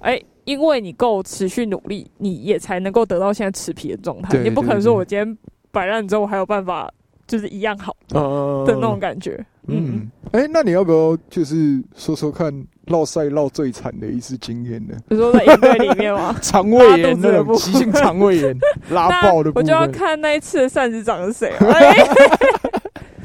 [0.00, 5.38] 哎，因为你够持续努力，你也才能够得到现在持平的状态，你不可能说我今天
[5.70, 6.92] 摆烂之后，我还有办法
[7.28, 12.52] 就是一样好的那种感觉，嗯，哎，那你要不要就是说说看？
[12.86, 14.94] 落赛落最惨的一次经验呢？
[15.08, 16.34] 你说在营队里面吗？
[16.42, 18.56] 肠胃炎那种急性肠胃炎
[18.90, 21.52] 拉爆的，我就要看那一次的扇子长是谁。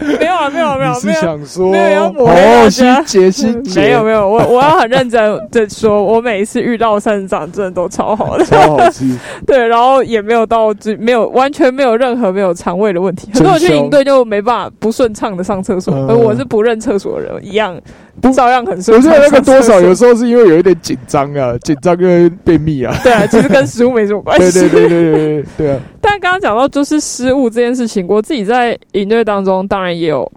[0.01, 9.05] 没有啊，没有没有，没有想说没有要哦，细节细节，没有没有，我我要很认真的说，我每一次遇到扇子长真的都超好的，超好吃。
[9.45, 13.29] 对，然后也没有到没有完全没有任何没有肠胃的问题。
[13.31, 17.79] 很多人去营队就没办法不顺畅的上厕所，而我是不认厕所的人一样。
[18.21, 18.95] 不照样很顺。
[18.95, 22.95] 我觉得那个多少有时候是因为有一点紧张啊，紧张跟便秘啊。
[23.03, 24.59] 对啊，其实跟食物没什么关系。
[24.59, 25.79] 对对对对对对啊！
[25.99, 30.31] 但刚刚讲到就是失误这件事情，我自己在营队当中当然也有，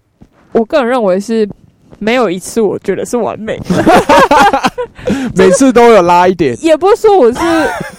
[0.53, 1.49] 我个人认为是
[1.99, 3.85] 没有一次我觉得是完美的，
[5.37, 6.57] 每次都有拉一点。
[6.63, 7.41] 也不是说我是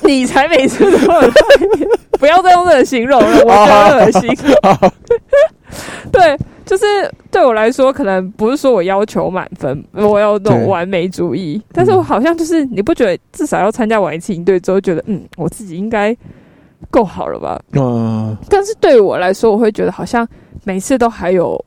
[0.02, 4.38] 你才每次都有拉一点，不要再用这个形容了，我觉得恶心。
[6.12, 6.38] 对。
[6.66, 6.86] 就是
[7.30, 11.62] 对我来说，可能不是说我要求满分，我要那种完美主义。
[11.72, 16.16] 但是我好像就是，你不觉得至少要参加完一次营队之后，觉得嗯，我自己应该
[16.90, 17.62] 够好了吧？
[17.74, 20.28] 嗯，但是对于我来说，我会觉得好像
[20.64, 21.64] 每次都还有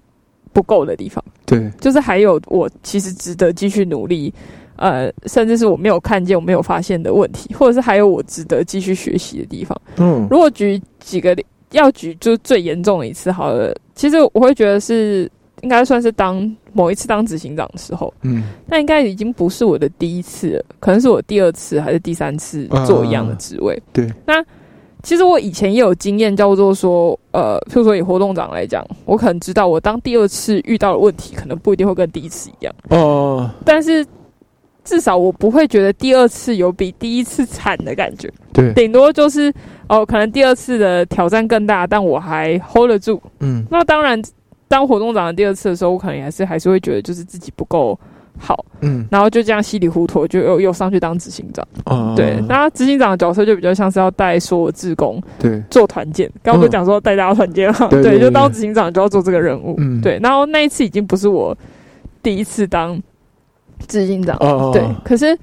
[0.52, 4.32] 不够的地方，对，就是还有我其实值得继续努力，
[4.76, 9.80] 呃，甚至是我没有看见、我没有发现的问题，或者是还有我值得继续学习的地方。
[9.98, 15.30] 嗯如果举几个例，要举就是最严重的一次好了，其实我会觉得是
[15.62, 18.42] 应该算是当某一次当执行长的时候，嗯。
[18.66, 23.80] 那应该已经不是我的第一次了，可能是我第二次还是第三次做一样的职位。
[23.92, 24.44] 对，那
[25.02, 34.04] 其实我以前也有经验，叫做说，呃，譬如说以活动长来讲，我可能知道我当第二次遇到的问题，可能不一定会跟第一次一样，哦，但是
[34.84, 38.30] 至少我不会觉得第二次有比第一次惨的感觉。
[38.52, 39.52] 对，顶多就是
[39.88, 43.20] 哦，可能第二次的挑战更大，但我还 hold 得住。
[43.40, 44.20] 嗯那当然，
[44.68, 47.98] 当活动长的第二次的时候，我可能还是还是会觉得就是自己不够
[48.38, 51.66] 好，嗯然后就这样稀里糊涂就又又上去当执行长。
[51.86, 56.30] 哦，对，那执行长的角色就比较像是要带所有志工对，做团建。
[56.42, 57.88] 刚刚不是讲说带大家团建嘛？
[57.88, 59.74] 对对对就当执行长就要做这个任务。
[59.78, 61.56] 嗯对，然后那一次已经不是我
[62.22, 63.00] 第一次当
[63.88, 65.36] 执行长，哦对，可是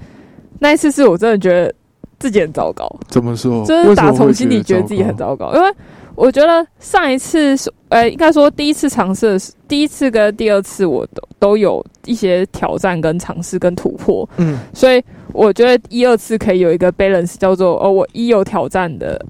[0.58, 1.74] 那一次是我真的觉得
[2.18, 2.90] 自己很糟糕。
[3.08, 3.64] 怎么说？
[3.64, 5.72] 就是打从心里觉得自己很糟糟糕，因为
[6.14, 15.02] 我觉得上一次是，呃，应该说第一次尝试第一次跟第二次我都都有一些挑战跟尝试跟突破，嗯所以
[15.32, 19.22] 我觉得一二次可以有一个 balance，叫做哦，我一有挑战的，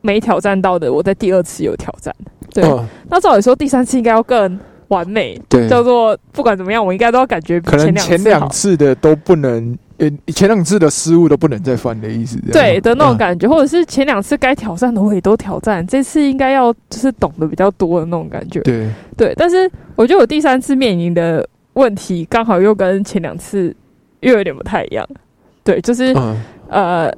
[0.00, 2.12] 没挑战到的，我在第二次有挑战。
[2.52, 4.58] 对，啊那照理说第三次应该要更
[4.88, 8.48] 完美，对，叫做不管怎么样，我应该都要感觉比可能前两。
[8.50, 12.38] 次的都不能，呃，前两次的失误都不能再犯的意思。
[12.52, 18.60] 对的那种嗯感觉，或者是前两次该挑战的我也都挑战，这次应该要就是懂得比较多的那种感觉。
[18.60, 23.74] 对，对，但是我觉得我第三次面临的问题刚好又跟前两次
[24.20, 25.06] 又有点不太一样。
[25.64, 26.36] 对，就是、嗯
[26.68, 27.12] 呃，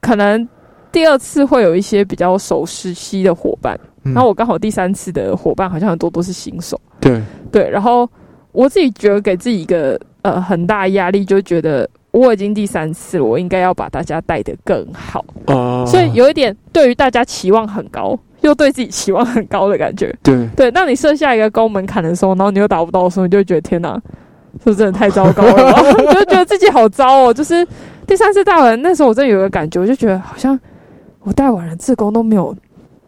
[0.00, 0.46] 可能
[0.90, 6.80] 第二次会有一些比较熟悉的伙伴，嗯然后我刚好第三次的伙伴好像很多都是新手。
[7.00, 8.08] 对，对，然后
[8.52, 15.24] 我自己觉得给自己一个呃很大压力，就觉得我已经第三次了，我应该要把大家带得更好。
[15.46, 20.14] 啊，所以有一点对于大家期望很高，又对自己期望很高的感觉。
[20.22, 23.94] 对，对，当你设下一个高门槛的时候，然后你又达不到的时候，你就会觉得天哪，
[24.58, 25.82] 是不是真的太糟糕了吧？
[26.14, 27.34] 就觉得自己好糟哦。
[27.34, 27.66] 就是
[28.06, 30.58] 第三次带完，那时候我真的有个感觉，我就觉得好像
[31.20, 32.56] 我带完了自工都没有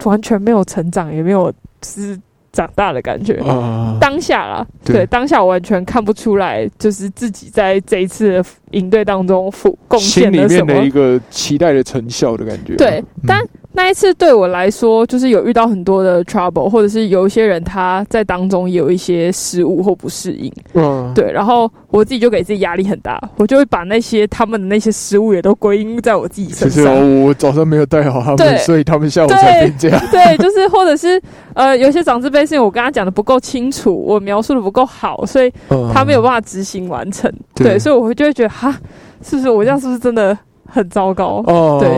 [0.03, 1.51] 完全没有成长，也没有
[1.83, 2.19] 是
[2.51, 3.35] 长大的感觉。
[3.47, 10.89] 啊，当下啦，对对当下我完全看不出来，就是自己在这一次的营队当中付贡心里献了什么面的一。
[10.89, 12.75] 个期待的成效的感觉。
[12.75, 26.85] 对嗯，但那一次对我来说，就是有遇到很多的 trouble，或者是有一些人他在当中也有一些失误或不适应，嗯，对，然后我自己就给自己压力很大，我就会把那些他们的那些失误也都归因在我自己身上。
[26.85, 30.01] 哦我早上没有带好他们，所以他们下午才变这样。
[30.11, 31.21] 对，就是或者是
[31.53, 37.31] 呃，有些长字辈是因为我跟他讲的不够清楚，我描述的不够好，所以嗯他没有办法执行完成。
[37.53, 38.77] 对对，所以我会就会觉得哈，
[39.21, 39.49] 是不是？
[39.49, 41.41] 我这样是不是真的很糟糕？
[41.47, 41.89] 哦，对。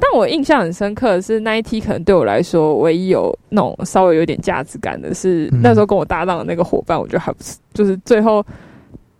[0.00, 5.60] 但我印象很深刻的是那一题，可能对我来说唯一有那种稍微有点价值感的是，嗯。
[5.62, 8.44] 那时候跟我搭档的那个伙伴，我觉得还不是，就是最后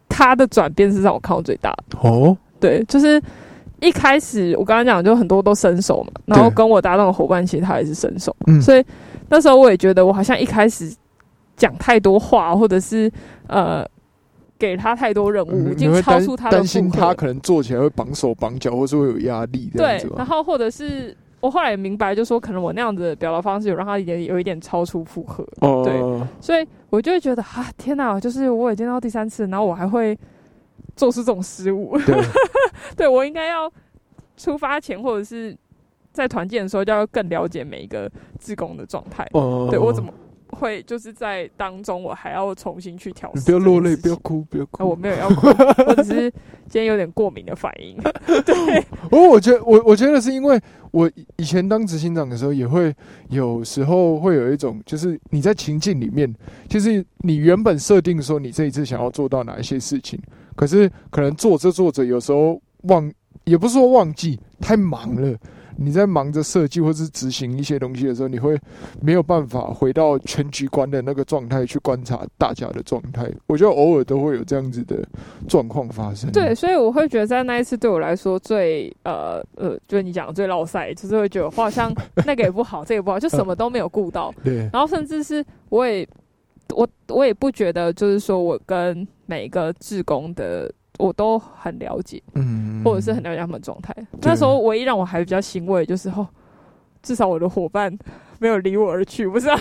[0.09, 1.99] 他的转变是让我看到最大的。
[2.01, 3.21] 哦，对，就是
[3.81, 8.61] 一开始我刚刚讲，就很多都伸手嘛，然后跟我搭档的伙伴其实他也是伸手，嗯。
[8.63, 8.85] 所以
[9.29, 10.91] 那时候我也觉得我好像一开始
[11.57, 13.11] 讲太多话，或者是
[13.49, 13.87] 呃
[14.59, 26.27] 给他太多任务，已经超出他的担心他可能做起来会绑手绑脚，或是会有压力对然后或者是我后来也明白，就说可能我那样子的表达方式有让他也有一点超出负荷，哦，对。
[26.41, 30.19] 所以我就会觉得啊，天哪，就是我已经到第三次，然后我还会
[30.97, 32.17] 做出这种失误，对，
[32.97, 33.71] 对我应该要
[34.37, 35.55] 出发前或者是
[36.13, 40.11] 在团建的时候就要更了解每一个志工的状态，哦，对我怎么
[40.59, 44.17] 会就是在当中我还要重新去调试，不要落泪，不要。
[44.17, 44.89] 哭，不要啊，哭。
[44.89, 45.47] 我没有要哭，
[45.87, 46.31] 我只是
[46.69, 47.97] 今天有点过敏的反应。
[49.13, 52.93] 哦，我觉得我我觉得是因为我以以前当执行长的时候，也会
[53.29, 56.35] 有时候会有一种，就是你在情境里面，
[56.69, 60.19] 就是你原本设定说你这一次想要做到哪一些事情，
[60.57, 63.13] 可是可能做着做着，有时候忘，
[63.45, 65.37] 也不是说忘记，太忙了。
[65.77, 68.59] 你在忙着设计或是执行一些东西的时候，你会
[69.01, 73.31] 没有办法回到全局观的那个状态去观察大家的状态。
[73.47, 74.97] 我觉得偶尔都会有这样子的
[75.49, 76.31] 状况发生。
[76.33, 81.93] 对，所以我会觉得在那一次对我来说最呃呃，就是你讲的最落塞，就是会觉得我好像
[82.27, 86.07] 那个也不好，这个也不好，就 什么都没有顾到，对，然后甚至是我也
[86.75, 93.95] 我我也不觉得，就是说我跟每一个志工的我都很了解，嗯，或者是很了解他们的状态。
[94.23, 96.27] 那时候唯一让我还比较欣慰，就是哦，
[97.03, 97.97] 至少我的伙伴
[98.39, 99.57] 没有离我而去，不是、啊？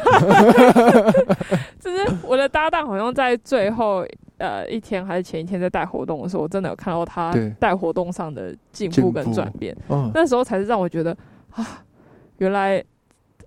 [1.80, 4.06] 就是我的搭档好像在最后
[4.38, 9.76] 呃一天还是前一天在带活动的时候，我真的有看到他带活动上的进进步跟转变。
[9.90, 11.16] 嗯，那时候才是让我觉得
[11.52, 11.84] 啊，
[12.38, 12.84] 原来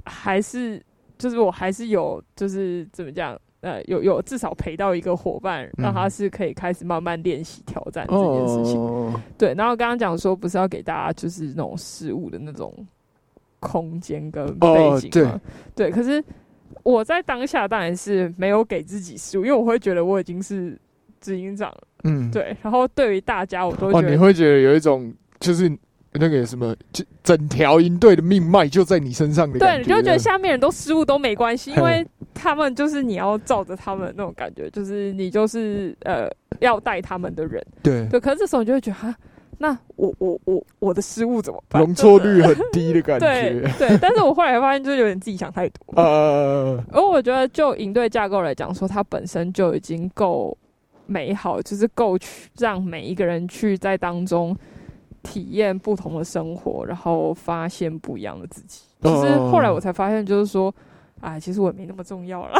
[0.04, 0.82] 还是
[1.18, 8.80] 就是我还是有就是怎么讲呃有有至少陪到一个伙伴，让他嗯是可以开始慢慢练习挑战这件事情。
[8.80, 12.72] 哦，对，然后刚刚讲说不是要给大家就是那种事物的那种
[13.60, 15.40] 空间跟背哦景嘛？
[15.74, 16.22] 对，可是
[16.82, 20.78] 我在当下当然是没有给自己事物，因为我会觉得我已经是
[21.20, 21.82] 执行长了。
[22.04, 25.68] 嗯，对，然后对于大家我都哦，觉得你会觉得有一种就是
[26.18, 36.28] 那个什么，就整条营队的命脉就在你身上的对，你就觉得下面人都失误都没关系， 因为他们就是你要照着他们那种感觉，就是你就是呃
[36.60, 37.64] 要带他们的人。
[37.82, 39.14] 对对，可是这时候你就会觉得哈，
[39.58, 41.82] 那我我我我的失误怎么办？
[41.82, 43.72] 容错率很低的感 对觉。
[43.78, 46.02] 对，但是我后来发现，就是有点自己想太多。
[46.02, 50.56] 呃， 而我觉得，就营队架构来讲，说它本身就已经够
[51.06, 54.56] 美好，就是够去让每一个人去在当中
[55.22, 58.80] 体验不同的生活，然后发现不一样的自己。
[59.02, 60.74] 其实哦后来我才发现，就是说，
[61.20, 62.58] 哎，其实我也没那么重要了，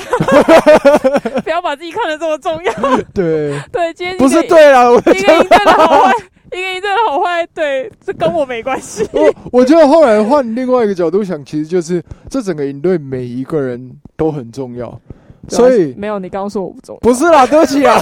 [1.42, 2.72] 不要把自己看得这么重要。
[3.12, 6.12] 对， 对，今天不是对了，我一个营队的好坏，
[6.52, 9.08] 一个营队的好坏，对，这跟我没关系。
[9.12, 15.00] 我我觉得后来换另外一个角度想，其实就是这整个营队每一个人都很重要，
[15.48, 18.00] 所以没有，你刚刚说我不重要，不是啦，对不起啊，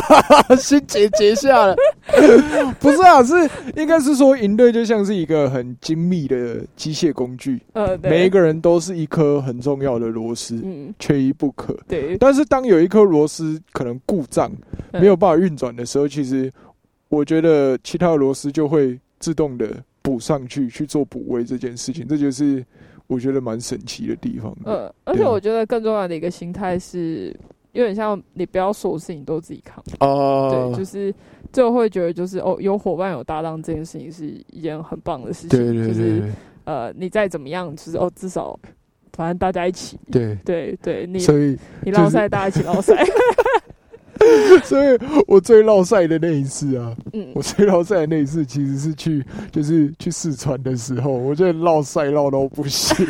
[0.58, 1.76] 心结结下了。
[2.80, 3.34] 不是啊，是
[3.76, 7.60] 应该是说营队就像是一个很精密的机械工具，
[8.02, 11.76] 每一个人都是一颗很重要的螺丝，嗯，缺一不可。
[11.86, 14.50] 对，但是当有一颗螺丝可能故障
[14.92, 16.52] 嗯没有办法运转的时候，其实
[17.08, 19.68] 我觉得其他的螺丝就会自动的
[20.02, 22.64] 补上去去做补位这件事情，这就是
[23.08, 24.56] 我觉得蛮神奇的地方。
[24.64, 27.34] 呃，而且我觉得更重要的一个心态是，
[27.72, 31.12] 有点像你不要所有事情都自己扛，啊，对，就是
[31.52, 36.32] 最后会觉得就是哦，有伙伴有搭档这件事情是一件很棒的事情，对对对就是
[36.64, 38.58] 呃，你再怎么样，就是哦，至少
[39.14, 42.94] 反正大家一起，对，对对，你所以你就是捞赛，大家一起捞赛，
[44.64, 47.26] 所以我最落赛的那一次啊，嗯。
[47.34, 53.06] 我最落赛的那一次其实是去就是去四川的时候，我觉得落赛落到不行。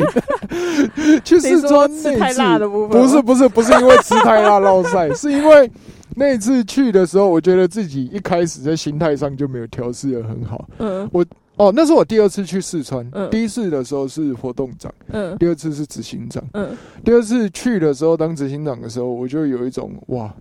[1.25, 5.71] 去四川那一次不是不是不是因为吃太辣落赛， 是因为
[6.15, 10.69] 那一次去的时候，我觉得自己一开始在心态上就没有调试的很好。
[10.79, 11.09] 嗯。
[11.13, 11.25] 我
[11.57, 13.29] 哦，那是我第二次去四川，嗯。
[13.31, 15.37] 第一次的时候是活动长，嗯。
[15.39, 16.43] 第二次是执行长。
[16.53, 16.69] 嗯，
[17.05, 20.33] 第二次去的时候当执行长的时候，我就有一种哇，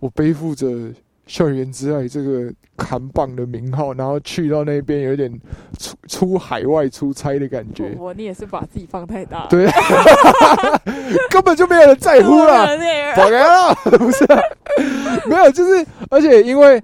[0.00, 0.92] 我背负着
[1.26, 5.32] 校园之爱这个扛棒的名号，然后去到那边有点
[5.78, 9.66] 出出海外出差的感觉，我你也是把自己放太大了，对
[11.30, 12.66] 根本就没有人在乎啦。
[12.76, 14.40] 对跑开了， 不是、啊，
[15.26, 16.80] 没有，就是，而且因为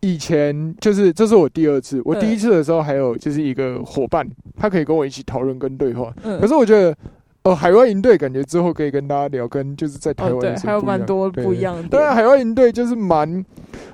[0.00, 4.28] 以前就是这是我第二次，我第一次的时候还有就是一个伙伴，
[4.58, 6.94] 他可以跟我一起讨论跟对话，嗯可是我觉得。
[7.42, 11.80] 哦，海外营队感觉之后可以跟大家聊，跟就是在台哦对，湾什么还有蛮多不一样的。
[11.82, 13.42] 点，当然，海外营队就是蛮，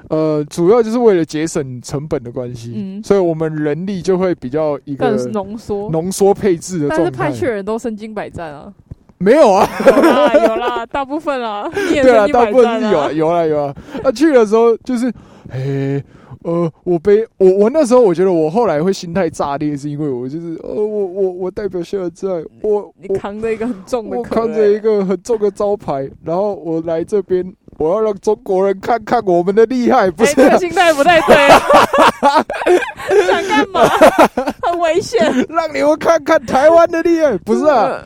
[0.08, 3.02] 呃，主要就是为了节省成本的关系，嗯。
[3.04, 7.24] 所以我们人力就会比较一个更浓缩，浓缩配置的但是状态。
[7.26, 8.72] 派去的人都身经百战啊，
[9.18, 13.74] 没有啊，有啦有啦， 大部分啦，你也对啊，大部分是有啊，有啊，有啊。
[14.02, 15.06] 那去的时候就是，
[15.50, 16.02] 诶，
[16.46, 22.28] 呃，我背我我那时候我觉得我后来会心态炸裂，是因为我就是呃，我我我代表现在，
[22.62, 31.60] 我你扛着一个很重的我、扛着一欸个很重的招牌，然后我来这边，我要让中国人看看我们的厉害，不哎、是、这个心态不太对啊！
[33.26, 33.80] 想干嘛？
[34.62, 35.20] 很危险。
[35.50, 38.00] 让你们看看台湾的厉害，不是啊，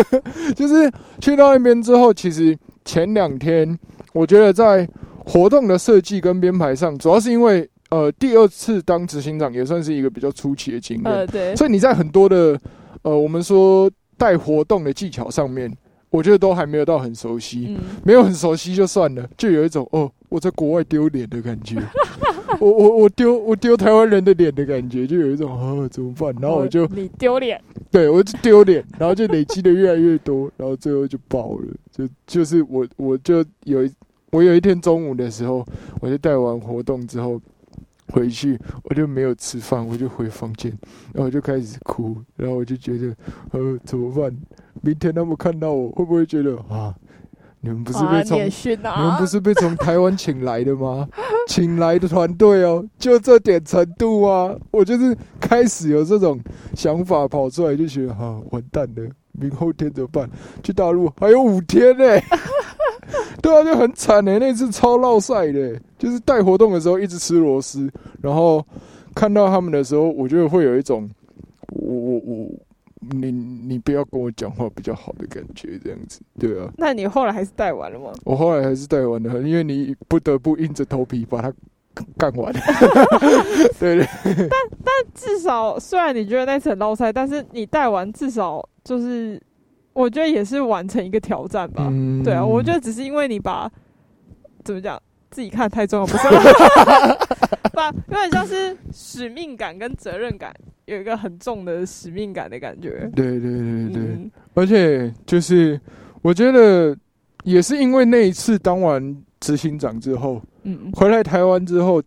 [0.54, 3.78] 就是去到那边之后，其实前两天
[4.12, 4.86] 我觉得在
[5.24, 12.58] 活动的设计跟编排上，主要是因为呃第二次当执行长也算是一个比较初期的经验，呃，对，所以你在很多的
[13.02, 15.72] 呃我们说带活动的技巧上面，
[16.10, 17.66] 我觉得都还没有到很熟悉。
[17.68, 21.76] 嗯，没有很熟悉就算了，就有一种哦，我在国外丢脸的感觉，
[22.60, 26.34] 我我我丢我丢台湾人的脸的感觉，就有一种啊怎么办？
[26.40, 27.60] 然后我就你丢脸，
[27.90, 31.66] 对我就丢脸，然后就累积的越来越多， 然后最后就爆了。
[31.92, 33.92] 就就是我我就有一
[34.30, 35.64] 我有一天中午的时候，
[36.00, 37.40] 我就带完活动之后
[38.12, 40.70] 回去，我就没有吃饭，我就回房间，
[41.12, 43.14] 然后我就开始哭，然后我就觉得
[43.52, 44.36] 呃怎么办？
[44.80, 46.94] 明天他们看到我会不会觉得啊？
[47.60, 51.08] 你们不是啊被从、你们啊不，是被从台湾请来的吗？
[51.48, 54.54] 请来的团队哦，就这点程度啊？
[54.70, 56.38] 我就是开始有这种
[56.76, 59.10] 想法跑出来，就觉得啊，完蛋了，
[59.40, 60.28] 明后天怎么办？
[60.62, 62.04] 去大陆还有五天呢、
[63.42, 68.64] 对啊，就很惨呢、那次超落赛的、就是带活动的时候一直吃螺丝，然后
[69.14, 71.08] 看到他们的时候，我觉得会有一种
[71.68, 72.50] 我我我。
[73.12, 76.68] 你你不要跟我讲话比较好的感觉，这样子，对啊。
[76.76, 78.12] 那你后来还是带完了吗？
[78.24, 81.50] 我后来还是带完了，因为你不得不硬着头皮把它
[82.16, 82.52] 干完。
[83.78, 89.40] 对 对，但但至少虽然你觉得那次很捞菜，但是你带完至少就是，
[89.92, 91.88] 我觉得也是完成一个挑战吧。
[91.90, 93.70] 嗯对啊，我觉得只是因为你把
[94.64, 96.28] 怎么讲自己看太重要，不是？
[97.72, 100.52] 把有点像是使命感跟责任感
[100.86, 103.08] 有一个很重的使命感的感觉。
[103.14, 105.80] 对对对对对，嗯而且就是
[106.22, 106.96] 我觉得
[107.44, 112.02] 也是因为那一次当完执行长之后，嗯，回来台湾之后，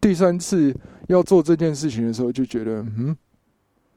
[0.00, 0.74] 第三次
[1.08, 3.16] 要做这件事情的时候，就觉得嗯，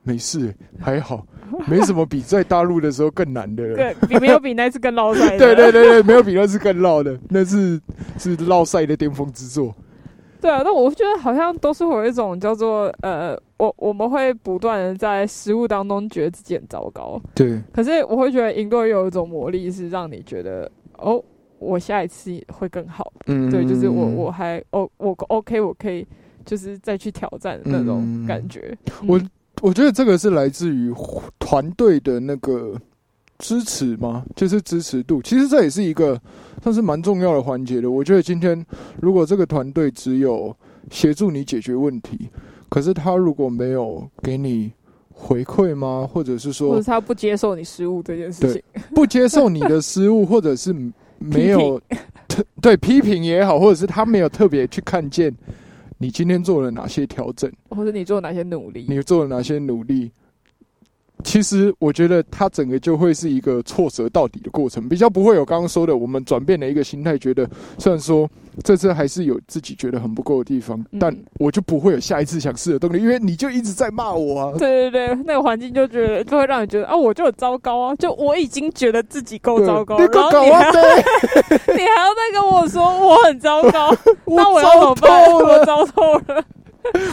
[0.03, 1.25] 没事，还好，
[1.67, 3.75] 没什么比在大陆的时候更难的了。
[3.77, 5.39] 对，比没有比那次更捞赛的。
[5.39, 7.79] 对对对对，没有比那次更绕的，那是
[8.17, 9.73] 是绕赛的巅峰之作。
[10.39, 21.21] 对啊，那我觉得好像都是会有一种叫做呃，我我们会不断的在失误当中觉得自己很糟糕，对，可是我会觉得赢队有一种魔力，是让你觉得哦，
[21.59, 23.11] 我下一次会更好。
[23.25, 26.05] 嗯对，就是我我还哦我 OK，我可以
[26.45, 28.77] 就是再去挑战那种感觉。
[29.07, 29.29] 我嗯
[29.61, 30.93] 我觉得这个是来自于
[31.39, 32.79] 团队的那个
[33.39, 34.23] 支持吗？
[34.35, 35.19] 就是支持度。
[35.23, 36.21] 其实这也是一个
[36.61, 37.89] 算是蛮重要的环节的。
[37.89, 38.63] 我觉得今天
[39.01, 40.55] 如果这个团队只有
[40.91, 42.29] 协助你解决问题，
[42.69, 44.71] 可是他如果没有给你
[45.09, 46.07] 回馈吗？
[46.07, 48.61] 或者是说或说者是他不接受你失误这件事情，
[48.93, 50.71] 不接受你的失误，或者是
[51.19, 51.81] 没有
[52.27, 55.33] 特 对批评也好，或者是他没有特别去看见
[55.97, 57.51] 你今天做了哪些调整。
[57.69, 60.11] 或者你做哪些努力，你做了哪些努力？
[61.23, 67.49] 其实我觉得它整个就会是一个挫折到底的过程，比较不会有刚刚说的，我们转变了一个心态，觉得
[67.79, 68.29] 虽然说
[68.63, 74.53] 这次还是有自己觉得很不够的地方，嗯但我就不会有下一次想试的动力，因为你就一直在骂我啊。
[74.59, 80.71] 对对对，那个环境就觉得就会让你觉得啊，我就很糟糕啊，就我已经觉得自己够糟糕，你够然后你还搞啊！
[80.71, 80.81] 对，
[81.75, 83.95] 你还要再跟我说我很糟糕，
[84.25, 85.31] 那我要怎么办？
[85.33, 86.43] 我糟透了，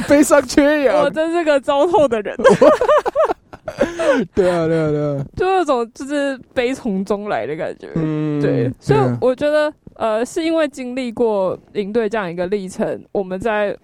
[0.09, 1.11] 悲伤缺氧我。
[1.11, 2.37] 真是个糟透的人，
[4.35, 5.25] 对啊，对啊，对啊。
[5.37, 7.89] 就那种就是悲从中来的感觉。
[7.95, 13.77] 嗯，对，所以啊我觉得，呃，是因为经历过赢队这样一个历程，我们在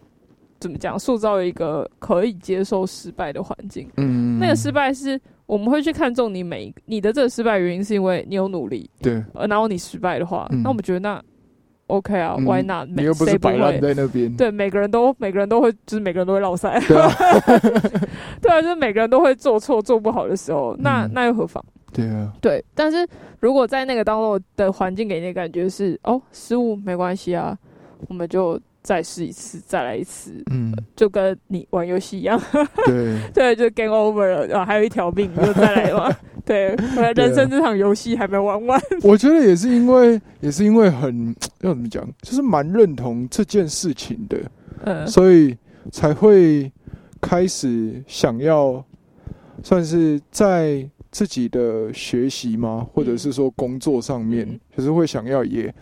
[0.59, 3.89] 怎么讲，塑造一个可以接受失败的环境。
[3.97, 11.23] 嗯，那个失败是我们会去看重你每一你的这个失败原因，是因为你有努力，对，呃，然后你失败的话，嗯那我们觉得那
[11.87, 12.89] OK 啊、嗯 w h y not？
[12.89, 13.81] 你又不是摆烂？
[13.81, 14.33] 在那边。
[14.37, 17.11] 对，每个人都每个人都会，就是每个人都会落赛，对啊，
[18.41, 21.65] 对啊，就是每个人都会做错、做不好的时候，那、嗯那又何妨？
[21.93, 23.07] 对啊，对，但是
[23.41, 27.57] 如果在那个当中的环境给你的感觉是，哦，失误没关系啊，
[28.09, 32.41] 我们就再试一次，再来一次，嗯，就跟你玩游戏一样，
[32.87, 36.11] 对， 对，就 game over 了，然后还有一条命，你就再来嘛。
[36.43, 36.75] 对，
[37.15, 38.81] 人生这场游戏还没玩完。
[39.03, 41.29] 我觉得也是因为，也是因为很
[41.61, 44.39] 要怎么讲，就是蛮认同这件事情的，
[44.85, 45.07] 嗯。
[45.07, 45.57] 所以
[45.93, 46.73] 才会
[47.21, 48.83] 开始想要，
[49.63, 54.61] 算是在自己的学习吗，或者是说工作上面，嗯。
[54.77, 55.73] 就是会想要也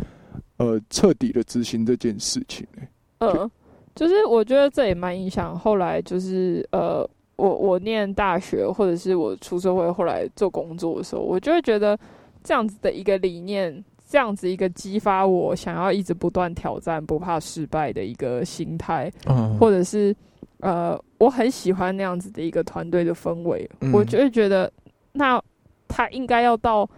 [0.56, 2.88] 呃彻底的执行这件事情、欸。
[3.20, 3.50] 嗯，
[3.94, 11.98] 就是我觉得这也蛮影响后来就是呃，我我念大学或者是我出社会后来做工作的时候，我就会觉得
[12.42, 13.84] 这样子的一个理念。
[14.10, 20.16] 这样子一个激发我想要一直不断挑战、不怕失败的一个心态，嗯或者是
[20.60, 23.92] 呃，我很喜欢那样子的一个团队的氛围，嗯。
[23.92, 24.72] 我就会觉得
[25.12, 25.42] 那
[25.86, 26.88] 他应该要到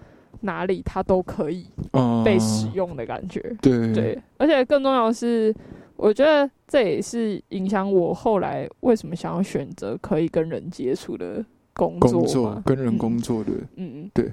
[0.40, 3.40] 哪里，他都可以嗯被使用的感觉。
[3.61, 3.92] 对。
[3.92, 5.54] 对，而且更重要的是，
[5.96, 11.44] 我觉得这也是影响我后来为什么想要选择可以跟人接触的
[11.74, 14.11] 工作工作跟人工作的，嗯，嗯。
[14.14, 14.32] 对，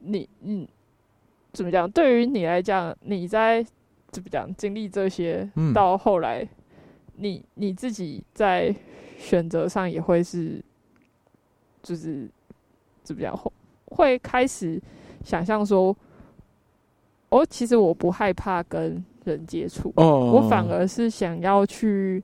[0.00, 0.68] 你你，
[1.52, 1.90] 怎么讲？
[1.90, 3.64] 对于你来讲，你在
[4.10, 5.72] 怎么讲经历这些，嗯。
[5.72, 6.46] 到后来，
[7.16, 8.74] 你你自己在
[9.16, 10.62] 选择上也会是，
[11.82, 12.28] 就是
[13.08, 13.50] 怎么讲，会
[13.86, 14.80] 会开始
[15.24, 15.96] 想象说，
[17.30, 22.22] 哦，其实我不害怕跟人接触，哦，我反而是想要去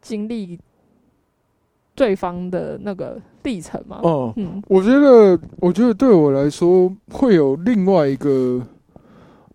[0.00, 0.58] 经历
[1.94, 4.00] 对方的那个历程嘛。
[4.02, 8.60] 哦，嗯我觉得，我觉得对我来说会有另外一个，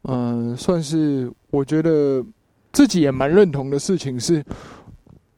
[0.04, 2.24] 嗯、算是我觉得
[2.72, 4.44] 自己也蛮认同的事情是，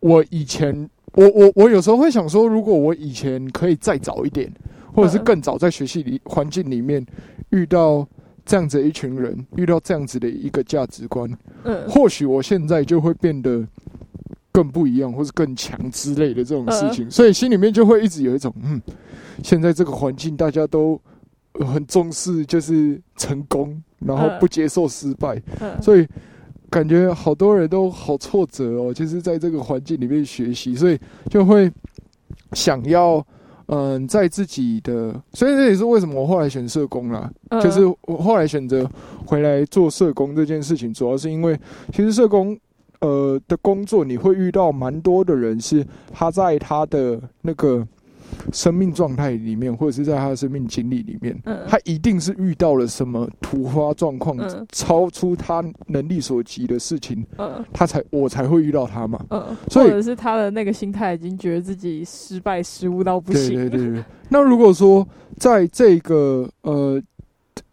[0.01, 4.51] 我以前，我我我有时候会想说，如果我以前可以再早一点，
[4.93, 5.23] 或者是嗯。
[5.23, 7.05] 更早在学习里环境里面
[7.49, 8.07] 遇到
[8.45, 11.29] 这样子一群人，遇到这样子的一个价值观，
[11.63, 11.89] 嗯。
[11.89, 13.65] 或许我现在就会变得
[14.51, 18.81] 更不一样，或是更强之类的这种事情，所以心里面就会一直有一种，嗯，
[19.43, 20.99] 现在这个环境大家都
[21.53, 24.39] 呃很重视就是成功，然后嗯。
[24.39, 26.07] 不接受失败，嗯，所以
[26.69, 31.71] 感觉好多人都好挫折哦，就是在这个环境里面学习，所以就会
[32.51, 33.25] 想要。
[33.68, 37.32] 嗯，在自己的，所以这也是为什么我后来选社工啦。
[37.49, 38.89] 嗯就是我后来选择
[39.26, 41.57] 回来做社工这件事情，主要是因为
[41.91, 42.57] 其实社工
[42.99, 47.88] 呃的工作，你会遇到蛮多的人，是他在他的那个
[48.51, 59.23] 生命状态里面，或者是在他的生命经历里面，嗯他一定是遇到了什么突发状况，嗯超出他能力所及的事情，嗯他才我才会遇到他嘛。
[59.29, 63.55] 嗯，所以或者是他的那个心态已经觉得自己失败失误到不对行。
[63.55, 64.03] 对对对。
[64.29, 65.07] 那如果说
[65.38, 67.01] 在这个呃，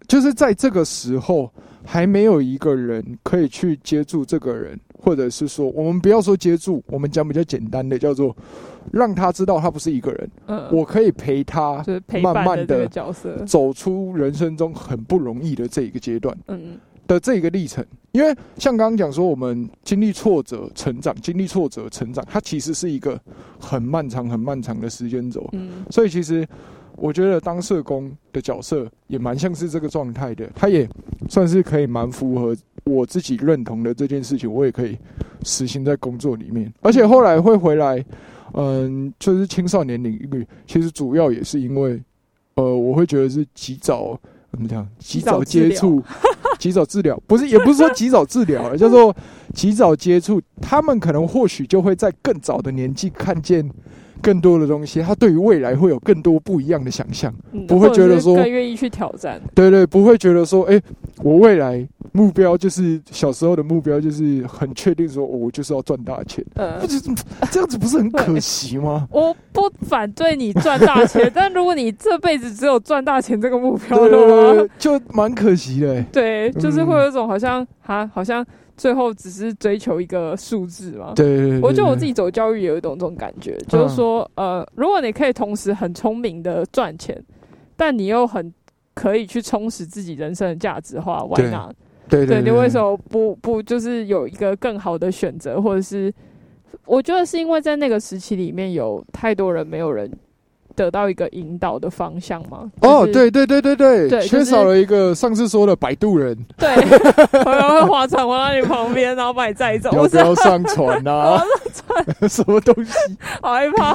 [0.08, 1.50] 就是在这个时候
[1.84, 8.36] 还没有一个人可以去接住这个人，或者是说，我们不要说接住，我们讲比较简单的，叫做
[8.90, 11.84] 让他知道他不是一个人，嗯，我可以陪他
[12.22, 12.88] 慢慢的。
[13.46, 17.84] 走出人生中很不容易的这一个阶段嗯的这一个历程。
[18.12, 23.20] 因为像刚刚讲说，我们经历挫折成长，经历挫折成长，它其实是一个
[23.58, 25.48] 很漫长、很漫长的时间轴。
[25.52, 26.46] 嗯所以其实
[26.96, 30.88] 我觉得当社工的角色也蛮像是这个状态的，他也
[31.28, 34.98] 算是可以蛮符合我自己认同的这件事情，我也可以
[35.44, 36.72] 实行在工作里面。
[36.80, 38.04] 而且后来会回来，
[38.54, 42.00] 嗯，就是青少年领域，其实主要也是因为，
[42.54, 44.18] 呃，我会觉得是及早
[44.50, 46.02] 怎么讲，及早接触。
[46.58, 49.16] 及早治疗不是，也不是说及早治疗，叫做
[49.54, 50.38] 及早接触。
[50.60, 53.66] 他们可能或许就会在更早的年纪看见
[54.20, 57.32] 更多的东西，他对于未来会有更多不一样的想象。
[57.52, 59.40] 嗯，不会觉得说更愿意去挑战。
[59.54, 60.80] 对对，不会觉得说，哎、
[61.22, 66.44] 我未来目标就是小时候的目标，就是很确定说，哦我就是要赚大钱。
[66.54, 67.00] 呃不，是
[67.50, 69.08] 这样子，不是很可惜吗？
[69.12, 76.06] 我不反对你赚大钱， 但如果你这辈子只有赚大钱这个目标的话，就蛮可惜的、欸。
[76.12, 78.44] 对，就是嗯会有一种好像哈，好像
[78.80, 81.12] 最后只是追求一个数字嘛。
[81.14, 87.22] 对对对，我觉得我自己走教育也有一种这种感觉，就是说，呃，如果你可以同时很聪明的赚钱，
[87.76, 88.50] 但你又很
[88.94, 91.74] 可以去充实自己人生的价值的话，Why 对 not？
[92.08, 92.80] 对对你为什？
[92.80, 96.10] 么不不就是有一个更好的选择，或者是
[96.86, 100.10] 我觉得是因为在那个时期里面有太多人没有人
[100.80, 102.70] 得到一个引导的方向吗？
[102.80, 106.68] 哦，就是对对对对对，缺少了一个上次说的摆渡人，对，
[107.44, 111.42] 我会划船划到你旁边，然后把你载走，要我是不要上船啊？
[112.28, 112.92] 什么东西？
[113.42, 113.94] 好害怕。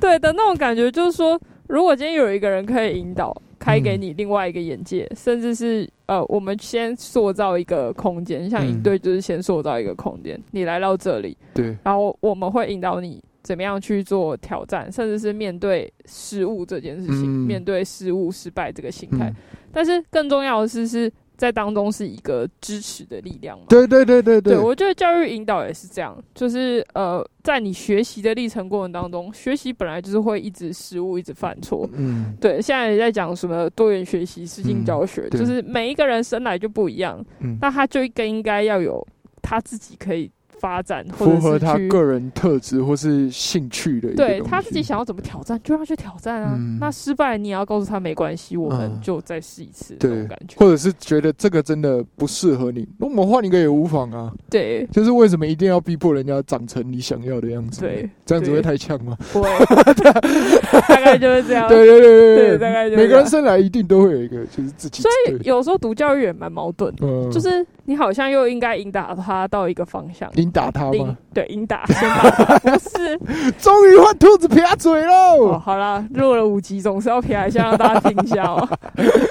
[0.00, 1.38] 对的那种感觉，就是说，
[1.68, 19.28] 如果今天有一个人可以引导，开给你另外一个眼界，甚至是呃，我们先塑造一个空间，像嗯营队就是先塑造一个空间，你来到这里，对，然后我们会引导你怎么样去做挑战，甚至是面对失误这件事情，嗯面对失误失败这个心态。
[19.28, 19.36] 嗯，
[19.72, 23.66] 但是更重要的是，是在当中是一个支持的力量嘛。
[23.68, 31.88] 对对对对对，我觉得教育引导也是这样，就是呃，在你学习的历程过程当中，学习本来就是会一直失误，一直犯错。
[31.92, 39.06] 嗯，对，现在也在讲什么多元学习、适性教学，对就是每一个人生来就不一样，嗯那他就更应该要有
[39.40, 40.28] 他自己可以
[40.60, 46.54] 发展，或符合他个人特质或是兴趣的对他自己想要怎么挑战，就让他去挑战啊。
[46.56, 50.56] 嗯那失败你也要告诉他没关系，我们嗯就再试一次那对种感觉。
[50.58, 54.32] 或者是觉得这个真的不适合你，那我们换一个也无妨啊。
[54.50, 57.80] 对就是为什么一定要逼迫人家长成你想要的样子？
[57.80, 59.16] 对，这样子会太呛吗？
[59.32, 59.48] 不会，
[60.88, 61.68] 大概就是这样。
[61.68, 65.02] 对对对对大概就是每个人生来一定都会有一个就是自己。
[65.02, 71.16] 所以有时候读教育也蛮矛盾的，嗯就是你好像又应该引导他到一个方向，引导他吗？
[71.32, 73.16] 对引导 他，不是
[73.58, 75.58] 终于换兔子撇嘴哦，喽！
[75.58, 78.68] 好啦，录了五集，总是要撇一下让大家听一下哦。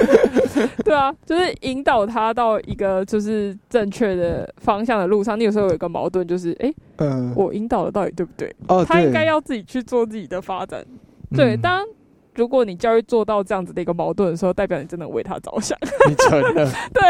[0.86, 5.38] 对啊，就是引导他到一个就是正确的方向的路上。
[5.40, 8.56] 你有时候有一个矛盾，就是诶，嗯，我引导的到底对不对？
[8.68, 10.84] 哦，他应该要自己去做自己的发展。
[11.36, 11.86] 对，嗯当
[12.36, 15.78] 如果你教育做到这样子的一个矛盾的时候，代表你真的为他着想。
[16.08, 17.04] 你真的， 对，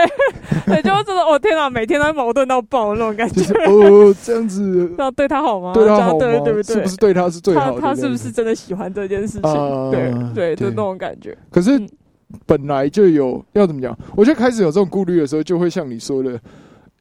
[0.76, 3.48] 对，就是真的，哦天哪，每天都矛盾到爆那种感觉就。
[3.48, 5.74] 是哦这样子，那对他好吗？
[5.74, 6.20] 对他好吗？
[6.20, 6.64] 对对不对？
[6.64, 7.82] 是不是对他是最好的？
[7.82, 8.16] 他他是不？
[8.16, 9.52] 是真的喜欢这件事情？
[9.52, 11.38] 啊对对，就那种感觉。
[11.52, 11.90] 可是嗯
[12.46, 13.98] 本来就有要怎么讲？
[14.16, 16.40] 我觉得开始有这种顾虑的时候，就会像你说的，